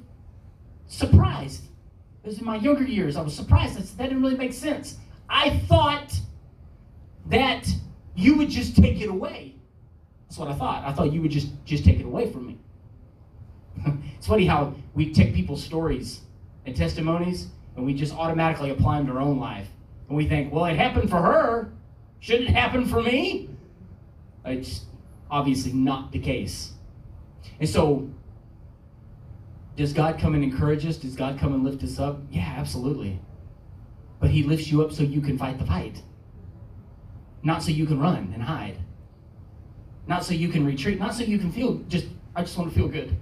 [0.87, 1.63] surprised.
[2.25, 3.17] Was in my younger years.
[3.17, 3.77] I was surprised.
[3.77, 4.97] I said, that didn't really make sense.
[5.29, 6.19] I thought
[7.27, 7.67] that
[8.15, 9.55] you would just take it away.
[10.27, 10.83] That's what I thought.
[10.85, 12.57] I thought you would just, just take it away from me.
[14.17, 16.21] it's funny how we take people's stories
[16.65, 19.67] and testimonies and we just automatically apply them to our own life.
[20.07, 21.71] And we think, well, it happened for her.
[22.21, 23.49] Shouldn't it happen for me?
[24.45, 24.85] It's
[25.29, 26.71] obviously not the case.
[27.59, 28.09] And so,
[29.75, 30.97] does God come and encourage us?
[30.97, 32.19] Does God come and lift us up?
[32.29, 33.19] Yeah, absolutely.
[34.19, 36.01] But He lifts you up so you can fight the fight,
[37.43, 38.77] not so you can run and hide,
[40.07, 42.75] not so you can retreat, not so you can feel just, I just want to
[42.75, 43.15] feel good.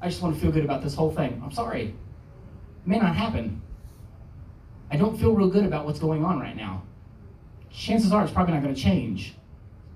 [0.00, 1.40] I just want to feel good about this whole thing.
[1.42, 1.82] I'm sorry.
[1.82, 1.94] It
[2.86, 3.62] may not happen.
[4.90, 6.82] I don't feel real good about what's going on right now.
[7.70, 9.34] Chances are it's probably not going to change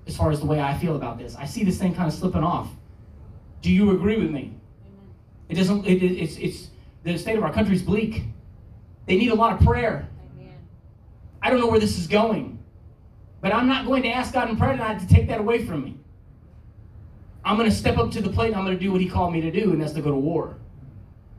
[0.06, 1.36] as far as the way I feel about this.
[1.36, 2.70] I see this thing kind of slipping off.
[3.60, 4.54] Do you agree with me?
[5.48, 5.86] It doesn't.
[5.86, 6.68] It, it, it's it's
[7.04, 8.24] the state of our country is bleak.
[9.06, 10.08] They need a lot of prayer.
[10.36, 10.54] Amen.
[11.40, 12.58] I don't know where this is going,
[13.40, 15.84] but I'm not going to ask God in prayer tonight to take that away from
[15.84, 15.98] me.
[17.44, 19.08] I'm going to step up to the plate and I'm going to do what He
[19.08, 20.56] called me to do, and that's to go to war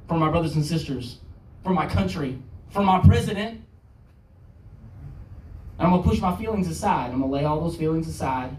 [0.07, 1.19] for my brothers and sisters,
[1.63, 2.39] for my country,
[2.71, 3.61] for my president.
[5.77, 7.11] And I'm going to push my feelings aside.
[7.11, 8.57] I'm going to lay all those feelings aside.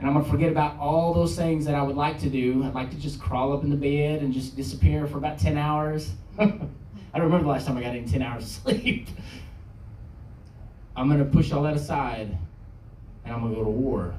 [0.00, 2.64] And I'm going to forget about all those things that I would like to do.
[2.64, 5.58] I'd like to just crawl up in the bed and just disappear for about 10
[5.58, 6.12] hours.
[6.38, 6.70] I don't
[7.14, 9.08] remember the last time I got in 10 hours of sleep.
[10.96, 12.36] I'm going to push all that aside
[13.26, 14.14] and I'm going to go to war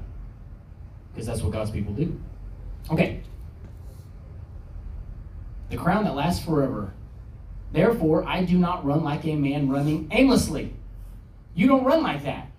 [1.12, 2.16] because that's what God's people do.
[2.88, 3.20] Okay.
[5.70, 6.92] The crown that lasts forever.
[7.72, 10.72] Therefore, I do not run like a man running aimlessly.
[11.56, 12.51] You don't run like that.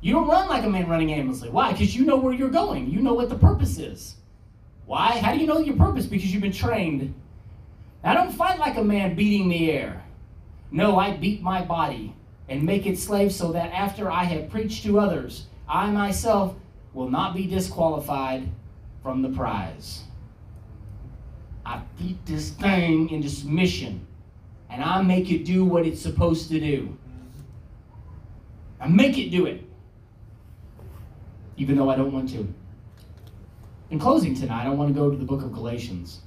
[0.00, 1.48] You don't run like a man running aimlessly.
[1.48, 1.72] Why?
[1.72, 2.90] Because you know where you're going.
[2.90, 4.16] You know what the purpose is.
[4.84, 5.18] Why?
[5.18, 6.06] How do you know your purpose?
[6.06, 7.14] Because you've been trained.
[8.04, 10.04] I don't fight like a man beating the air.
[10.70, 12.14] No, I beat my body
[12.48, 16.54] and make it slave so that after I have preached to others, I myself
[16.94, 18.48] will not be disqualified
[19.02, 20.04] from the prize.
[21.64, 24.06] I beat this thing into submission
[24.70, 26.96] and I make it do what it's supposed to do.
[28.80, 29.64] I make it do it,
[31.56, 32.46] even though I don't want to.
[33.90, 36.20] In closing tonight, I want to go to the book of Galatians.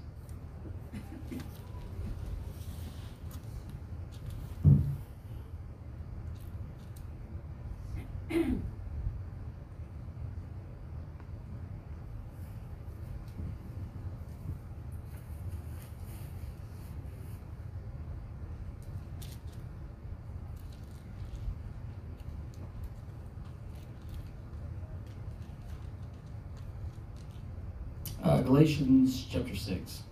[28.40, 30.04] Uh, Galatians chapter 6,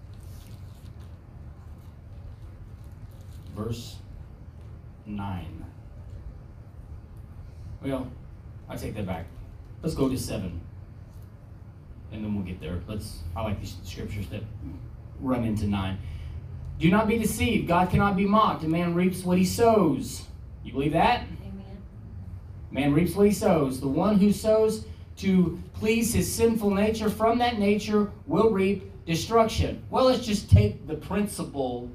[3.55, 3.95] verse
[5.05, 5.65] 9.
[7.81, 8.11] Well,
[8.67, 9.27] I take that back.
[9.81, 10.59] Let's go to 7.
[12.11, 12.81] And then we'll get there.
[12.85, 14.43] Let's I like these scriptures that
[15.21, 15.97] run into 9.
[16.79, 17.69] Do not be deceived.
[17.69, 18.61] God cannot be mocked.
[18.65, 20.25] A man reaps what he sows.
[20.65, 21.21] You believe that?
[21.21, 21.77] Amen.
[22.71, 23.79] Man reaps what he sows.
[23.79, 24.85] The one who sows
[25.17, 29.83] to please his sinful nature, from that nature will reap destruction.
[29.89, 31.89] Well, let's just take the principle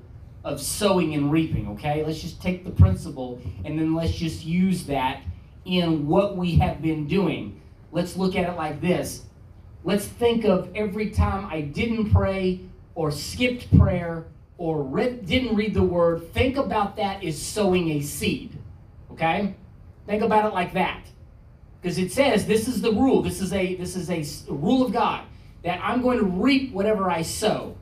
[0.44, 2.04] of sowing and reaping, okay?
[2.04, 5.22] Let's just take the principle and then let's just use that
[5.64, 7.60] in what we have been doing.
[7.92, 9.24] Let's look at it like this.
[9.84, 12.60] Let's think of every time I didn't pray
[12.94, 14.26] or skipped prayer
[14.58, 16.32] or didn't read the word.
[16.32, 18.56] Think about that as sowing a seed,
[19.10, 19.54] okay?
[20.06, 21.06] Think about it like that
[21.82, 24.92] because it says this is the rule this is a this is a rule of
[24.92, 25.24] god
[25.64, 27.76] that i'm going to reap whatever i sow.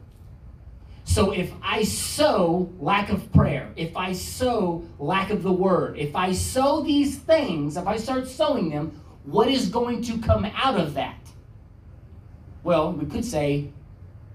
[1.05, 6.15] So if i sow lack of prayer if i sow lack of the word if
[6.17, 10.81] i sow these things if i start sowing them what is going to come out
[10.81, 11.19] of that?
[12.63, 13.71] Well we could say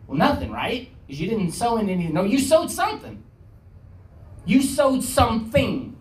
[0.07, 0.89] well nothing right?
[1.07, 3.23] Because you didn't sow in anything no you sowed something.
[4.45, 5.97] You sowed something.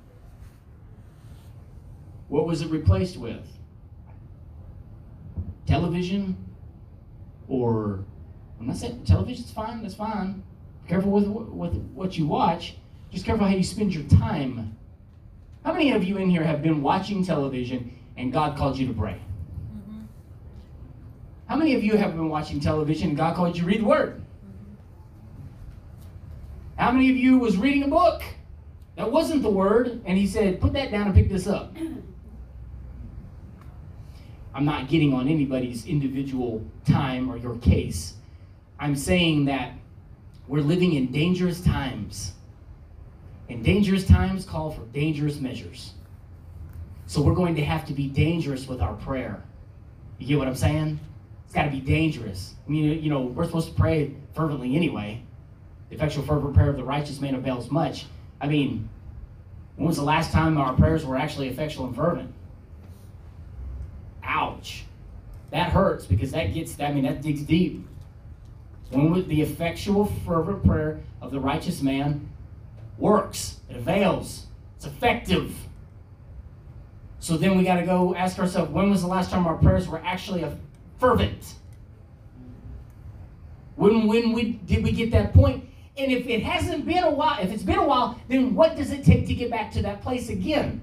[2.28, 3.53] What was it replaced with?
[5.66, 6.36] Television,
[7.48, 8.04] or
[8.60, 9.82] I'm not saying television's fine.
[9.82, 10.42] That's fine.
[10.88, 12.76] Careful with, with what you watch.
[13.10, 14.76] Just careful how you spend your time.
[15.64, 18.92] How many of you in here have been watching television and God called you to
[18.92, 19.20] pray?
[19.72, 20.02] Mm-hmm.
[21.46, 23.86] How many of you have been watching television and God called you to read the
[23.86, 24.22] Word?
[26.76, 28.22] How many of you was reading a book
[28.96, 31.74] that wasn't the Word and He said, put that down and pick this up?
[34.54, 38.14] I'm not getting on anybody's individual time or your case.
[38.78, 39.72] I'm saying that
[40.46, 42.32] we're living in dangerous times.
[43.48, 45.92] And dangerous times call for dangerous measures.
[47.06, 49.42] So we're going to have to be dangerous with our prayer.
[50.18, 51.00] You get what I'm saying?
[51.44, 52.54] It's got to be dangerous.
[52.66, 55.22] I mean, you know, we're supposed to pray fervently anyway.
[55.88, 58.06] The effectual fervent prayer of the righteous man avails much.
[58.40, 58.88] I mean,
[59.76, 62.32] when was the last time our prayers were actually effectual and fervent?
[64.24, 64.84] Ouch.
[65.50, 67.86] That hurts because that gets, I mean, that digs deep.
[68.90, 72.28] When would the effectual fervent prayer of the righteous man
[72.98, 74.46] works, it avails,
[74.76, 75.54] it's effective.
[77.18, 79.88] So then we got to go ask ourselves when was the last time our prayers
[79.88, 80.44] were actually
[80.98, 81.54] fervent?
[83.76, 85.68] When, when we, did we get that point?
[85.96, 88.90] And if it hasn't been a while, if it's been a while, then what does
[88.90, 90.80] it take to get back to that place again?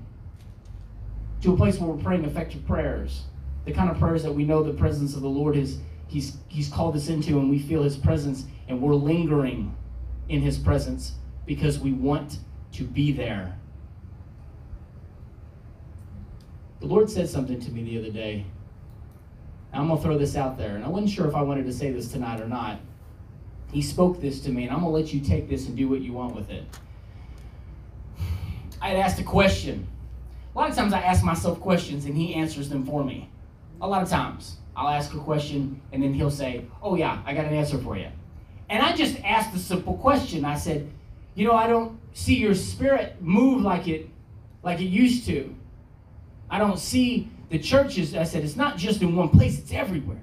[1.41, 3.23] To a place where we're praying effective prayers.
[3.65, 6.69] The kind of prayers that we know the presence of the Lord is he's he's
[6.69, 9.75] called us into and we feel his presence and we're lingering
[10.29, 11.13] in his presence
[11.45, 12.39] because we want
[12.73, 13.57] to be there.
[16.79, 18.45] The Lord said something to me the other day.
[19.73, 21.73] I'm going to throw this out there, and I wasn't sure if I wanted to
[21.73, 22.79] say this tonight or not.
[23.71, 25.87] He spoke this to me, and I'm going to let you take this and do
[25.87, 26.65] what you want with it.
[28.81, 29.87] I had asked a question.
[30.53, 33.29] A lot of times I ask myself questions, and he answers them for me.
[33.81, 34.57] A lot of times.
[34.75, 37.97] I'll ask a question, and then he'll say, Oh, yeah, I got an answer for
[37.97, 38.07] you.
[38.69, 40.45] And I just asked a simple question.
[40.45, 40.89] I said,
[41.35, 44.09] You know, I don't see your spirit move like it
[44.63, 45.53] like it used to.
[46.49, 48.15] I don't see the churches.
[48.15, 50.21] I said, It's not just in one place, it's everywhere.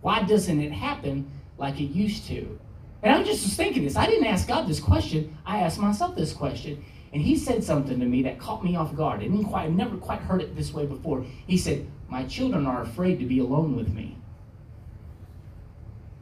[0.00, 2.58] Why doesn't it happen like it used to?
[3.02, 3.96] And I'm just thinking this.
[3.96, 5.36] I didn't ask God this question.
[5.46, 6.84] I asked myself this question.
[7.12, 9.20] And he said something to me that caught me off guard.
[9.20, 11.24] I didn't quite, never quite heard it this way before.
[11.46, 14.16] He said, My children are afraid to be alone with me.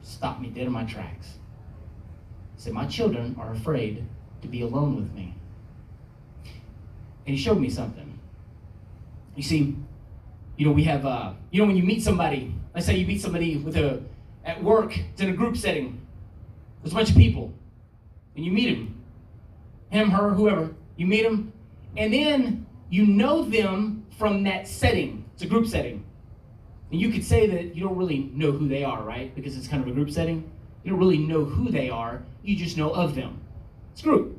[0.03, 1.39] Stop me dead in my tracks.
[2.57, 4.05] Said, My children are afraid
[4.43, 5.35] to be alone with me.
[6.45, 8.19] And he showed me something.
[9.35, 9.77] You see,
[10.57, 13.21] you know, we have, uh, you know, when you meet somebody, let's say you meet
[13.21, 14.03] somebody with a,
[14.45, 16.01] at work, it's in a group setting,
[16.83, 17.53] there's a bunch of people,
[18.35, 19.03] and you meet him,
[19.91, 21.53] him, her, whoever, you meet them,
[21.97, 25.28] and then you know them from that setting.
[25.39, 26.05] It's a group setting.
[26.91, 29.33] And you could say that you don't really know who they are, right?
[29.37, 30.51] Because it's kind of a group setting.
[30.83, 33.41] You don't really know who they are, you just know of them.
[33.93, 34.37] It's group.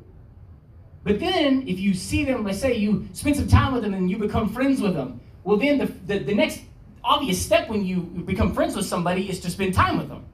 [1.06, 4.12] But then, if you see them, let's say you spend some time with them and
[4.12, 6.64] you become friends with them, well, then the, the, the next
[7.02, 10.26] obvious step when you become friends with somebody is to spend time with them.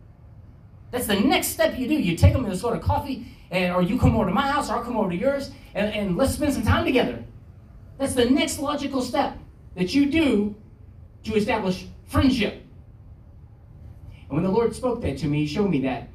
[0.90, 1.94] That's the next step you do.
[1.94, 4.48] You take them to a sort of coffee, and, or you come over to my
[4.48, 7.24] house, or I'll come over to yours, and, and let's spend some time together.
[8.00, 9.38] That's the next logical step
[9.76, 10.56] that you do
[11.24, 12.62] to establish friendship.
[14.28, 16.08] And when the Lord spoke that to me, He showed me that.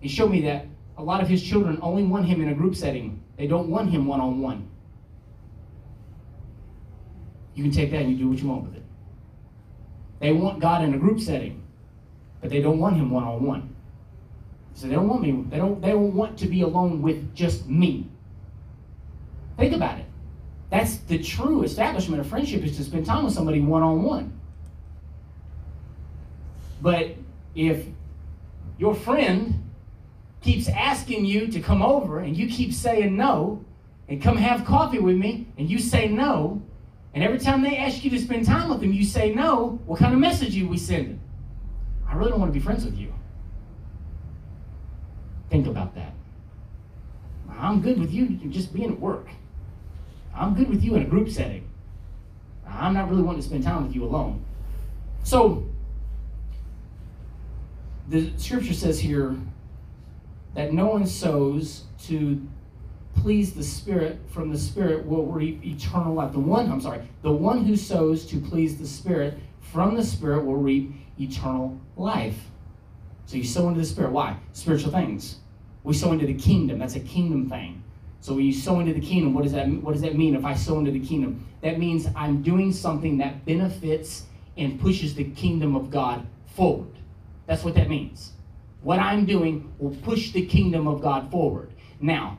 [0.00, 0.66] He showed me that
[0.96, 3.90] a lot of His children only want Him in a group setting, they don't want
[3.90, 4.68] Him one on one.
[7.54, 8.82] You can take that and you do what you want with it.
[10.20, 11.62] They want God in a group setting,
[12.40, 13.74] but they don't want Him one on one.
[14.74, 15.44] So they don't want me.
[15.48, 15.80] They don't.
[15.80, 18.10] They don't want to be alone with just me.
[19.56, 20.05] Think about it.
[20.70, 24.40] That's the true establishment of friendship is to spend time with somebody one on one.
[26.82, 27.14] But
[27.54, 27.86] if
[28.78, 29.62] your friend
[30.40, 33.64] keeps asking you to come over and you keep saying no,
[34.08, 36.62] and come have coffee with me, and you say no,
[37.14, 39.98] and every time they ask you to spend time with them, you say no, what
[39.98, 41.18] kind of message are we sending?
[42.06, 43.12] I really don't want to be friends with you.
[45.50, 46.12] Think about that.
[47.58, 49.28] I'm good with you just being at work.
[50.36, 51.68] I'm good with you in a group setting.
[52.68, 54.44] I'm not really wanting to spend time with you alone.
[55.22, 55.66] So,
[58.08, 59.34] the scripture says here
[60.54, 62.46] that no one sows to
[63.16, 66.32] please the Spirit from the Spirit will reap eternal life.
[66.32, 70.44] The one, I'm sorry, the one who sows to please the Spirit from the Spirit
[70.44, 72.38] will reap eternal life.
[73.24, 74.12] So you sow into the Spirit.
[74.12, 74.36] Why?
[74.52, 75.38] Spiritual things.
[75.82, 76.78] We sow into the kingdom.
[76.78, 77.82] That's a kingdom thing.
[78.20, 80.34] So when you sow into the kingdom, what does that what does that mean?
[80.34, 84.24] If I sow into the kingdom, that means I'm doing something that benefits
[84.56, 86.92] and pushes the kingdom of God forward.
[87.46, 88.32] That's what that means.
[88.82, 91.70] What I'm doing will push the kingdom of God forward.
[92.00, 92.38] Now,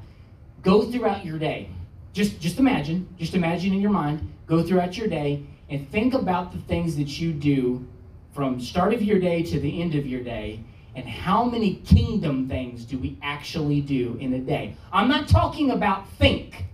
[0.61, 1.69] go throughout your day.
[2.13, 6.51] Just just imagine, just imagine in your mind, go throughout your day and think about
[6.51, 7.85] the things that you do
[8.33, 10.63] from start of your day to the end of your day
[10.97, 14.75] and how many kingdom things do we actually do in a day?
[14.91, 16.65] I'm not talking about think.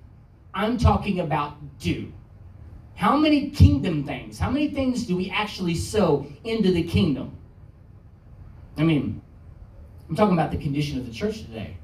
[0.54, 2.10] I'm talking about do.
[2.96, 7.36] How many kingdom things, how many things do we actually sow into the kingdom?
[8.78, 9.22] I mean,
[10.08, 11.76] I'm talking about the condition of the church today.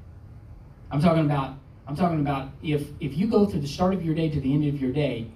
[0.90, 4.14] I'm talking about I'm talking about if if you go through the start of your
[4.14, 5.26] day to the end of your day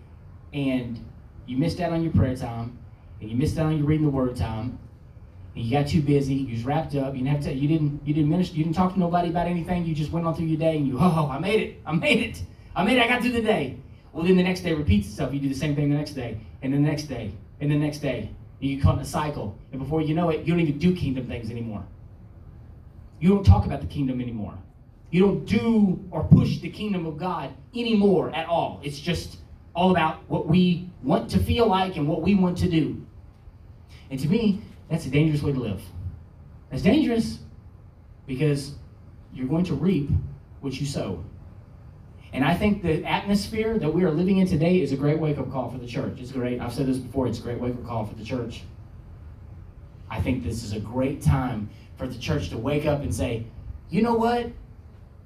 [0.54, 1.04] and
[1.46, 2.78] you missed out on your prayer time
[3.20, 4.78] and you missed out on your reading the word time
[5.54, 8.12] you got too busy, you was wrapped up, you didn't have to you didn't you
[8.12, 10.58] didn't minister, you didn't talk to nobody about anything, you just went on through your
[10.58, 12.42] day and you, oh, I made it, I made it,
[12.74, 13.78] I made it, I got through the day.
[14.12, 15.32] Well then the next day repeats itself.
[15.32, 17.98] You do the same thing the next day, and the next day, and the next
[17.98, 18.30] day.
[18.60, 19.56] And you caught in a cycle.
[19.72, 21.84] And before you know it, you don't even do kingdom things anymore.
[23.20, 24.54] You don't talk about the kingdom anymore.
[25.10, 28.80] You don't do or push the kingdom of God anymore at all.
[28.82, 29.38] It's just
[29.74, 33.04] all about what we want to feel like and what we want to do.
[34.10, 34.62] And to me,
[34.94, 35.82] that's a dangerous way to live.
[36.70, 37.40] That's dangerous
[38.28, 38.74] because
[39.32, 40.08] you're going to reap
[40.60, 41.24] what you sow.
[42.32, 45.38] And I think the atmosphere that we are living in today is a great wake
[45.38, 46.20] up call for the church.
[46.20, 46.60] It's great.
[46.60, 48.62] I've said this before, it's a great wake up call for the church.
[50.08, 53.46] I think this is a great time for the church to wake up and say,
[53.90, 54.46] you know what?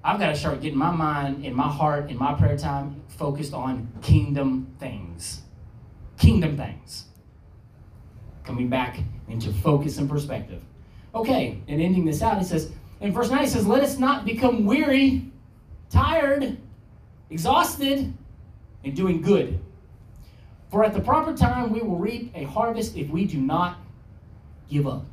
[0.03, 3.53] I've got to start getting my mind and my heart and my prayer time focused
[3.53, 5.43] on kingdom things.
[6.19, 7.08] Kingdom things.
[8.49, 10.63] Coming back into focus and perspective.
[11.15, 12.73] Okay, and ending this out, he says,
[13.03, 15.31] in verse 9, he says, Let us not become weary,
[15.91, 16.57] tired,
[17.29, 18.11] exhausted,
[18.85, 19.61] and doing good.
[20.71, 23.77] For at the proper time we will reap a harvest if we do not
[24.71, 25.05] give up.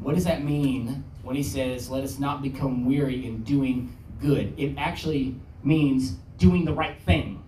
[0.00, 4.52] What does that mean when he says, let us not become weary in doing good?
[4.58, 7.40] It actually means doing the right thing.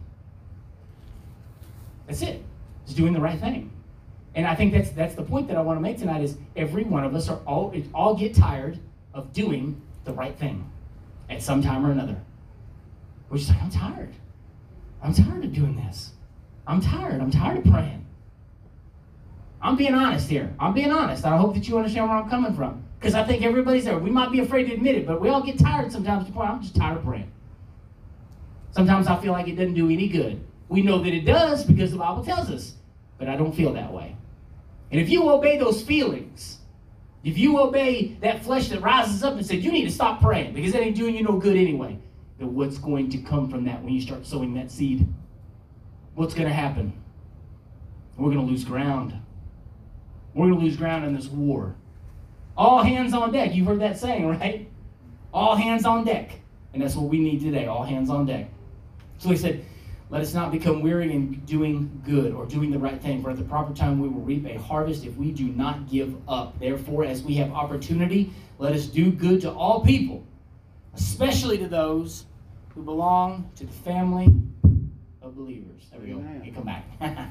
[2.07, 2.45] That's it.
[2.85, 3.72] It's doing the right thing.
[4.35, 6.85] And I think that's that's the point that I want to make tonight is every
[6.85, 8.79] one of us are all all get tired
[9.13, 10.71] of doing the right thing
[11.29, 12.17] at some time or another.
[13.29, 14.13] We're just like, I'm tired.
[15.03, 16.13] I'm tired of doing this.
[16.67, 17.21] I'm tired.
[17.21, 18.07] I'm tired of praying.
[19.61, 20.55] I'm being honest here.
[20.59, 21.25] I'm being honest.
[21.25, 22.85] I hope that you understand where I'm coming from.
[22.99, 23.99] Because I think everybody's there.
[23.99, 26.51] We might be afraid to admit it, but we all get tired sometimes to point,
[26.51, 27.31] I'm just tired of praying.
[28.73, 30.43] Sometimes I feel like it doesn't do any good.
[30.69, 32.75] We know that it does because the Bible tells us,
[33.19, 34.17] but I don't feel that way.
[34.93, 36.59] And if you obey those feelings,
[37.25, 40.53] if you obey that flesh that rises up and says, you need to stop praying
[40.53, 41.99] because that ain't doing you no good anyway,
[42.39, 45.09] then what's going to come from that when you start sowing that seed?
[46.15, 46.93] What's going to happen?
[48.19, 49.15] We're going to lose ground.
[50.35, 51.75] We're going to lose ground in this war.
[52.55, 53.55] All hands on deck.
[53.55, 54.69] You've heard that saying, right?
[55.33, 56.33] All hands on deck.
[56.75, 57.67] And that's what we need today.
[57.67, 58.51] All hands on deck.
[59.17, 59.65] So he said,
[60.13, 63.39] let us not become weary in doing good or doing the right thing, for at
[63.39, 66.61] the proper time we will reap a harvest if we do not give up.
[66.61, 70.23] Therefore, as we have opportunity, let us do good to all people,
[70.93, 72.27] especially to those
[72.75, 74.35] who belong to the family
[75.23, 75.87] of believers.
[75.91, 76.19] There we go.
[76.19, 76.43] Amen.
[76.45, 76.85] You come back.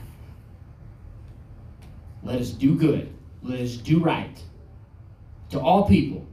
[2.24, 3.14] let us do good.
[3.44, 4.42] Let us do right
[5.52, 6.26] to all people,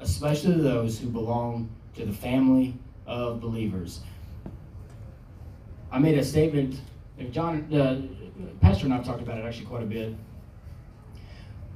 [0.00, 2.76] especially to those who belong to the family
[3.06, 4.00] of believers.
[5.90, 6.80] I made a statement.
[7.30, 8.02] John, uh,
[8.60, 10.14] Pastor and I've talked about it actually quite a bit.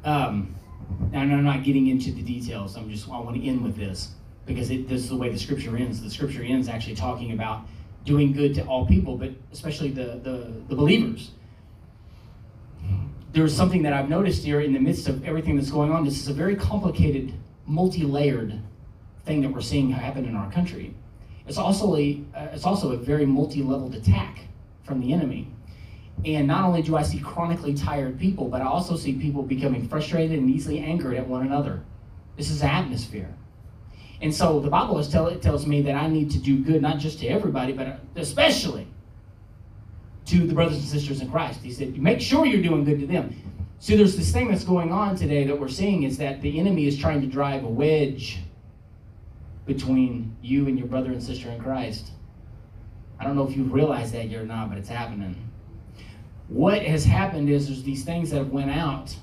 [0.05, 0.55] Um,
[1.13, 2.77] and I'm not getting into the details.
[2.77, 4.13] I'm just I want to end with this
[4.47, 6.03] because it, this is the way the scripture ends.
[6.03, 7.63] The scripture ends actually talking about
[8.05, 11.31] doing good to all people, but especially the the, the believers.
[13.33, 16.05] There's something that I've noticed here in the midst of everything that's going on.
[16.05, 17.33] This is a very complicated,
[17.65, 18.61] multi-layered
[19.25, 20.95] thing that we're seeing happen in our country.
[21.47, 24.41] It's also a uh, it's also a very multi-leveled attack
[24.83, 25.49] from the enemy.
[26.25, 29.89] And not only do I see chronically tired people, but I also see people becoming
[29.89, 31.83] frustrated and easily angered at one another.
[32.37, 33.35] This is atmosphere.
[34.23, 36.83] And so the Bible is tell, it tells me that I need to do good
[36.83, 38.87] not just to everybody, but especially
[40.27, 41.63] to the brothers and sisters in Christ.
[41.63, 43.35] He said, make sure you're doing good to them.
[43.79, 46.87] See, there's this thing that's going on today that we're seeing is that the enemy
[46.87, 48.41] is trying to drive a wedge
[49.71, 52.11] between you and your brother and sister in Christ.
[53.21, 55.37] I don't know if you realize that yet or not, but it's happening.
[56.49, 59.15] What has happened is there's these things that have went out,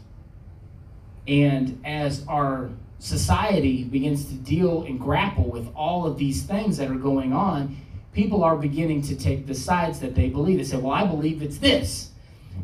[1.27, 2.69] and as our
[2.99, 7.75] society begins to deal and grapple with all of these things that are going on,
[8.13, 10.59] people are beginning to take the sides that they believe.
[10.59, 12.11] They say, "Well, I believe it's this,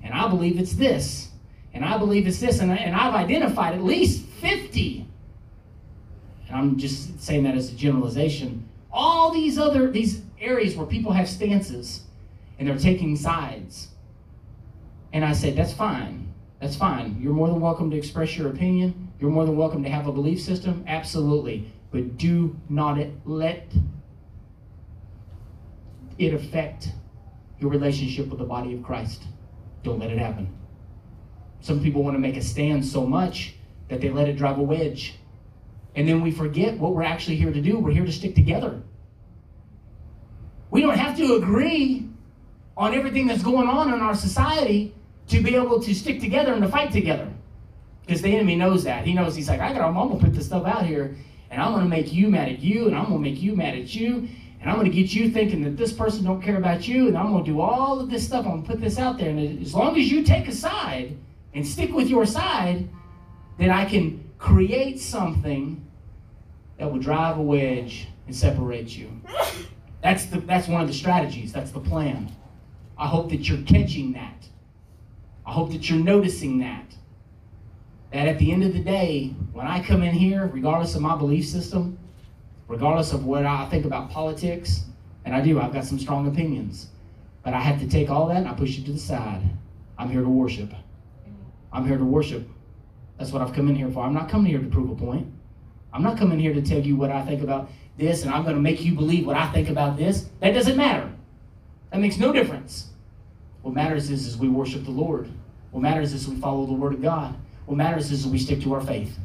[0.03, 1.29] and I believe it's this."
[1.75, 2.59] And I believe it's this.
[2.59, 5.07] And, I, and I've identified at least 50.
[6.55, 8.67] I'm just saying that as a generalization.
[8.91, 12.03] All these other, these areas where people have stances
[12.59, 13.89] and they're taking sides.
[15.13, 16.33] And I said, that's fine.
[16.59, 17.19] That's fine.
[17.19, 19.11] You're more than welcome to express your opinion.
[19.19, 20.83] You're more than welcome to have a belief system.
[20.87, 21.71] Absolutely.
[21.91, 23.71] But do not let
[26.17, 26.89] it affect
[27.59, 29.23] your relationship with the body of Christ.
[29.83, 30.53] Don't let it happen.
[31.61, 33.55] Some people want to make a stand so much
[33.89, 35.15] that they let it drive a wedge.
[35.95, 37.77] And then we forget what we're actually here to do.
[37.79, 38.81] We're here to stick together.
[40.71, 42.09] We don't have to agree
[42.75, 44.95] on everything that's going on in our society
[45.27, 47.31] to be able to stick together and to fight together.
[48.05, 49.05] Because the enemy knows that.
[49.05, 51.15] He knows he's like, I got I'm gonna put this stuff out here
[51.53, 53.93] and I'm gonna make you mad at you, and I'm gonna make you mad at
[53.93, 54.27] you,
[54.59, 57.31] and I'm gonna get you thinking that this person don't care about you, and I'm
[57.31, 58.45] gonna do all of this stuff.
[58.45, 61.15] I'm gonna put this out there, and as long as you take a side
[61.53, 62.89] and stick with your side,
[63.59, 65.82] then I can create something
[66.83, 69.09] that will drive a wedge and separate you.
[70.01, 71.53] That's the that's one of the strategies.
[71.53, 72.29] That's the plan.
[72.97, 74.49] I hope that you're catching that.
[75.45, 76.93] I hope that you're noticing that.
[78.11, 81.15] That at the end of the day, when I come in here, regardless of my
[81.15, 81.97] belief system,
[82.67, 84.83] regardless of what I think about politics,
[85.23, 86.89] and I do, I've got some strong opinions,
[87.45, 89.41] but I have to take all that and I push it to the side.
[89.97, 90.73] I'm here to worship.
[91.71, 92.45] I'm here to worship.
[93.17, 94.03] That's what I've come in here for.
[94.03, 95.32] I'm not coming here to prove a point.
[95.93, 98.55] I'm not coming here to tell you what I think about this and I'm going
[98.55, 100.29] to make you believe what I think about this.
[100.39, 101.11] That doesn't matter.
[101.91, 102.87] That makes no difference.
[103.61, 105.29] What matters is, is we worship the Lord.
[105.71, 107.35] What matters is we follow the Word of God.
[107.65, 109.17] What matters is we stick to our faith.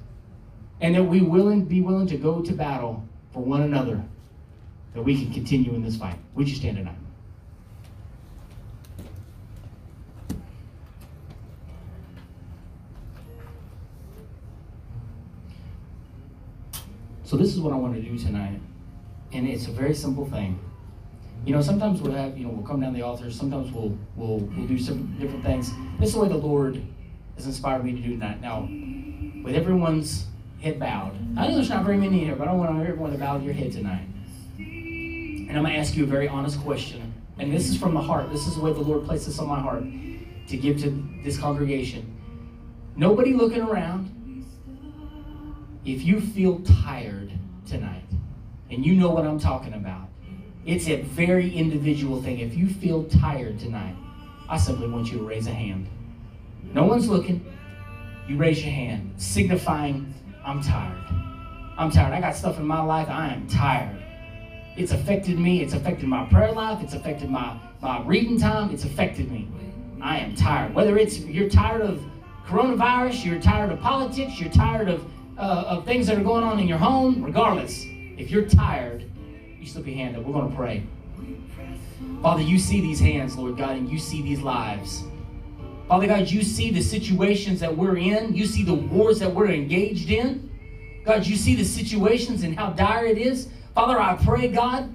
[0.80, 3.02] And that we willing be willing to go to battle
[3.32, 4.02] for one another.
[4.94, 6.18] That we can continue in this fight.
[6.34, 6.94] Would you stand tonight?
[17.28, 18.58] So this is what I want to do tonight.
[19.34, 20.58] And it's a very simple thing.
[21.44, 24.38] You know, sometimes we'll have, you know, we'll come down the altar, sometimes we'll we'll
[24.38, 25.70] we'll do some different things.
[26.00, 26.82] This is the way the Lord
[27.36, 28.40] has inspired me to do tonight.
[28.40, 28.62] Now,
[29.44, 30.24] with everyone's
[30.62, 31.12] head bowed.
[31.36, 33.72] I know there's not very many here, but I want everyone to bow your head
[33.72, 34.08] tonight.
[34.56, 37.12] And I'm going to ask you a very honest question.
[37.38, 38.32] And this is from the heart.
[38.32, 39.84] This is the way the Lord placed this on my heart
[40.48, 42.10] to give to this congregation.
[42.96, 44.14] Nobody looking around.
[45.84, 47.32] If you feel tired
[47.66, 48.04] tonight,
[48.70, 50.08] and you know what I'm talking about,
[50.66, 52.40] it's a very individual thing.
[52.40, 53.96] If you feel tired tonight,
[54.48, 55.88] I simply want you to raise a hand.
[56.74, 57.44] No one's looking.
[58.28, 60.12] You raise your hand, signifying,
[60.44, 61.04] I'm tired.
[61.78, 62.12] I'm tired.
[62.12, 63.08] I got stuff in my life.
[63.08, 63.96] I am tired.
[64.76, 65.62] It's affected me.
[65.62, 66.82] It's affected my prayer life.
[66.82, 68.70] It's affected my, my reading time.
[68.70, 69.48] It's affected me.
[70.00, 70.74] I am tired.
[70.74, 72.02] Whether it's you're tired of
[72.46, 75.04] coronavirus, you're tired of politics, you're tired of,
[75.38, 79.04] uh, of things that are going on in your home, regardless, if you're tired,
[79.60, 80.24] you slip your hand up.
[80.24, 80.82] We're going to pray.
[82.22, 85.04] Father, you see these hands, Lord God, and you see these lives.
[85.86, 88.34] Father God, you see the situations that we're in.
[88.34, 90.50] You see the wars that we're engaged in.
[91.04, 93.48] God, you see the situations and how dire it is.
[93.74, 94.92] Father, I pray, God,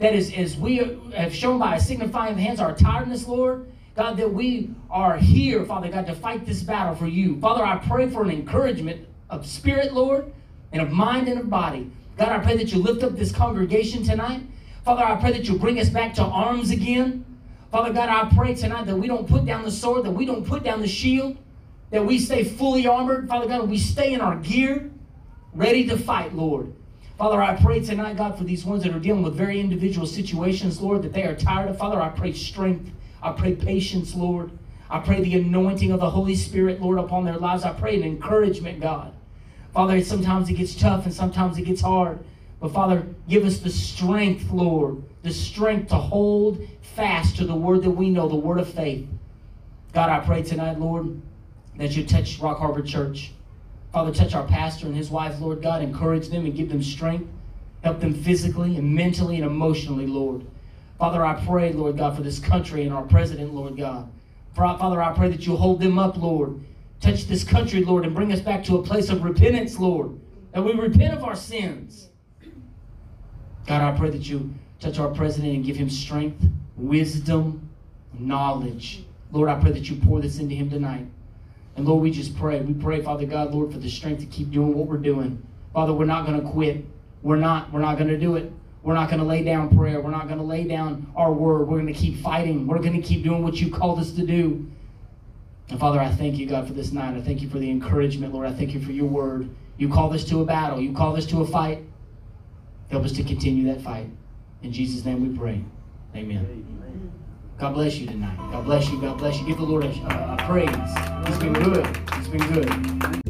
[0.00, 0.78] that as, as we
[1.14, 5.64] have shown by a signifying of hands our tiredness, Lord, God, that we are here,
[5.64, 7.40] Father God, to fight this battle for you.
[7.40, 10.32] Father, I pray for an encouragement of spirit, Lord,
[10.72, 11.90] and of mind and of body.
[12.16, 14.42] God, I pray that you lift up this congregation tonight.
[14.84, 17.24] Father, I pray that you bring us back to arms again.
[17.70, 20.46] Father God, I pray tonight that we don't put down the sword, that we don't
[20.46, 21.36] put down the shield,
[21.90, 23.28] that we stay fully armored.
[23.28, 24.90] Father God, we stay in our gear,
[25.52, 26.72] ready to fight, Lord.
[27.18, 30.80] Father, I pray tonight, God, for these ones that are dealing with very individual situations,
[30.80, 31.76] Lord, that they are tired of.
[31.76, 32.90] Father, I pray strength.
[33.22, 34.50] I pray patience, Lord.
[34.88, 37.64] I pray the anointing of the Holy Spirit, Lord, upon their lives.
[37.64, 39.12] I pray an encouragement, God.
[39.72, 42.18] Father, sometimes it gets tough and sometimes it gets hard.
[42.60, 47.82] But Father, give us the strength, Lord, the strength to hold fast to the word
[47.82, 49.06] that we know, the word of faith.
[49.92, 51.20] God, I pray tonight, Lord,
[51.76, 53.32] that you touch Rock Harbor Church.
[53.92, 55.82] Father, touch our pastor and his wife, Lord God.
[55.82, 57.28] Encourage them and give them strength.
[57.82, 60.44] Help them physically and mentally and emotionally, Lord.
[60.98, 64.10] Father, I pray, Lord God, for this country and our president, Lord God.
[64.54, 66.60] Father, I pray that you hold them up, Lord.
[67.00, 70.18] Touch this country, Lord, and bring us back to a place of repentance, Lord.
[70.52, 72.08] That we repent of our sins.
[73.66, 76.44] God, I pray that you touch our president and give him strength,
[76.76, 77.68] wisdom,
[78.18, 79.04] knowledge.
[79.30, 81.06] Lord, I pray that you pour this into him tonight.
[81.76, 82.60] And Lord, we just pray.
[82.60, 85.40] We pray, Father God, Lord, for the strength to keep doing what we're doing.
[85.72, 86.84] Father, we're not going to quit.
[87.22, 87.72] We're not.
[87.72, 88.50] We're not going to do it.
[88.82, 90.00] We're not going to lay down prayer.
[90.00, 91.68] We're not going to lay down our word.
[91.68, 92.66] We're going to keep fighting.
[92.66, 94.66] We're going to keep doing what you called us to do.
[95.70, 97.16] And Father, I thank you, God, for this night.
[97.16, 98.46] I thank you for the encouragement, Lord.
[98.46, 99.50] I thank you for your word.
[99.76, 100.80] You call this to a battle.
[100.80, 101.84] You call this to a fight.
[102.90, 104.08] Help us to continue that fight.
[104.62, 105.62] In Jesus' name we pray.
[106.16, 106.64] Amen.
[107.58, 108.36] God bless you tonight.
[108.52, 109.00] God bless you.
[109.00, 109.46] God bless you.
[109.46, 110.68] Give the Lord a, a, a praise.
[111.26, 111.86] He's been good.
[112.14, 113.27] He's been good.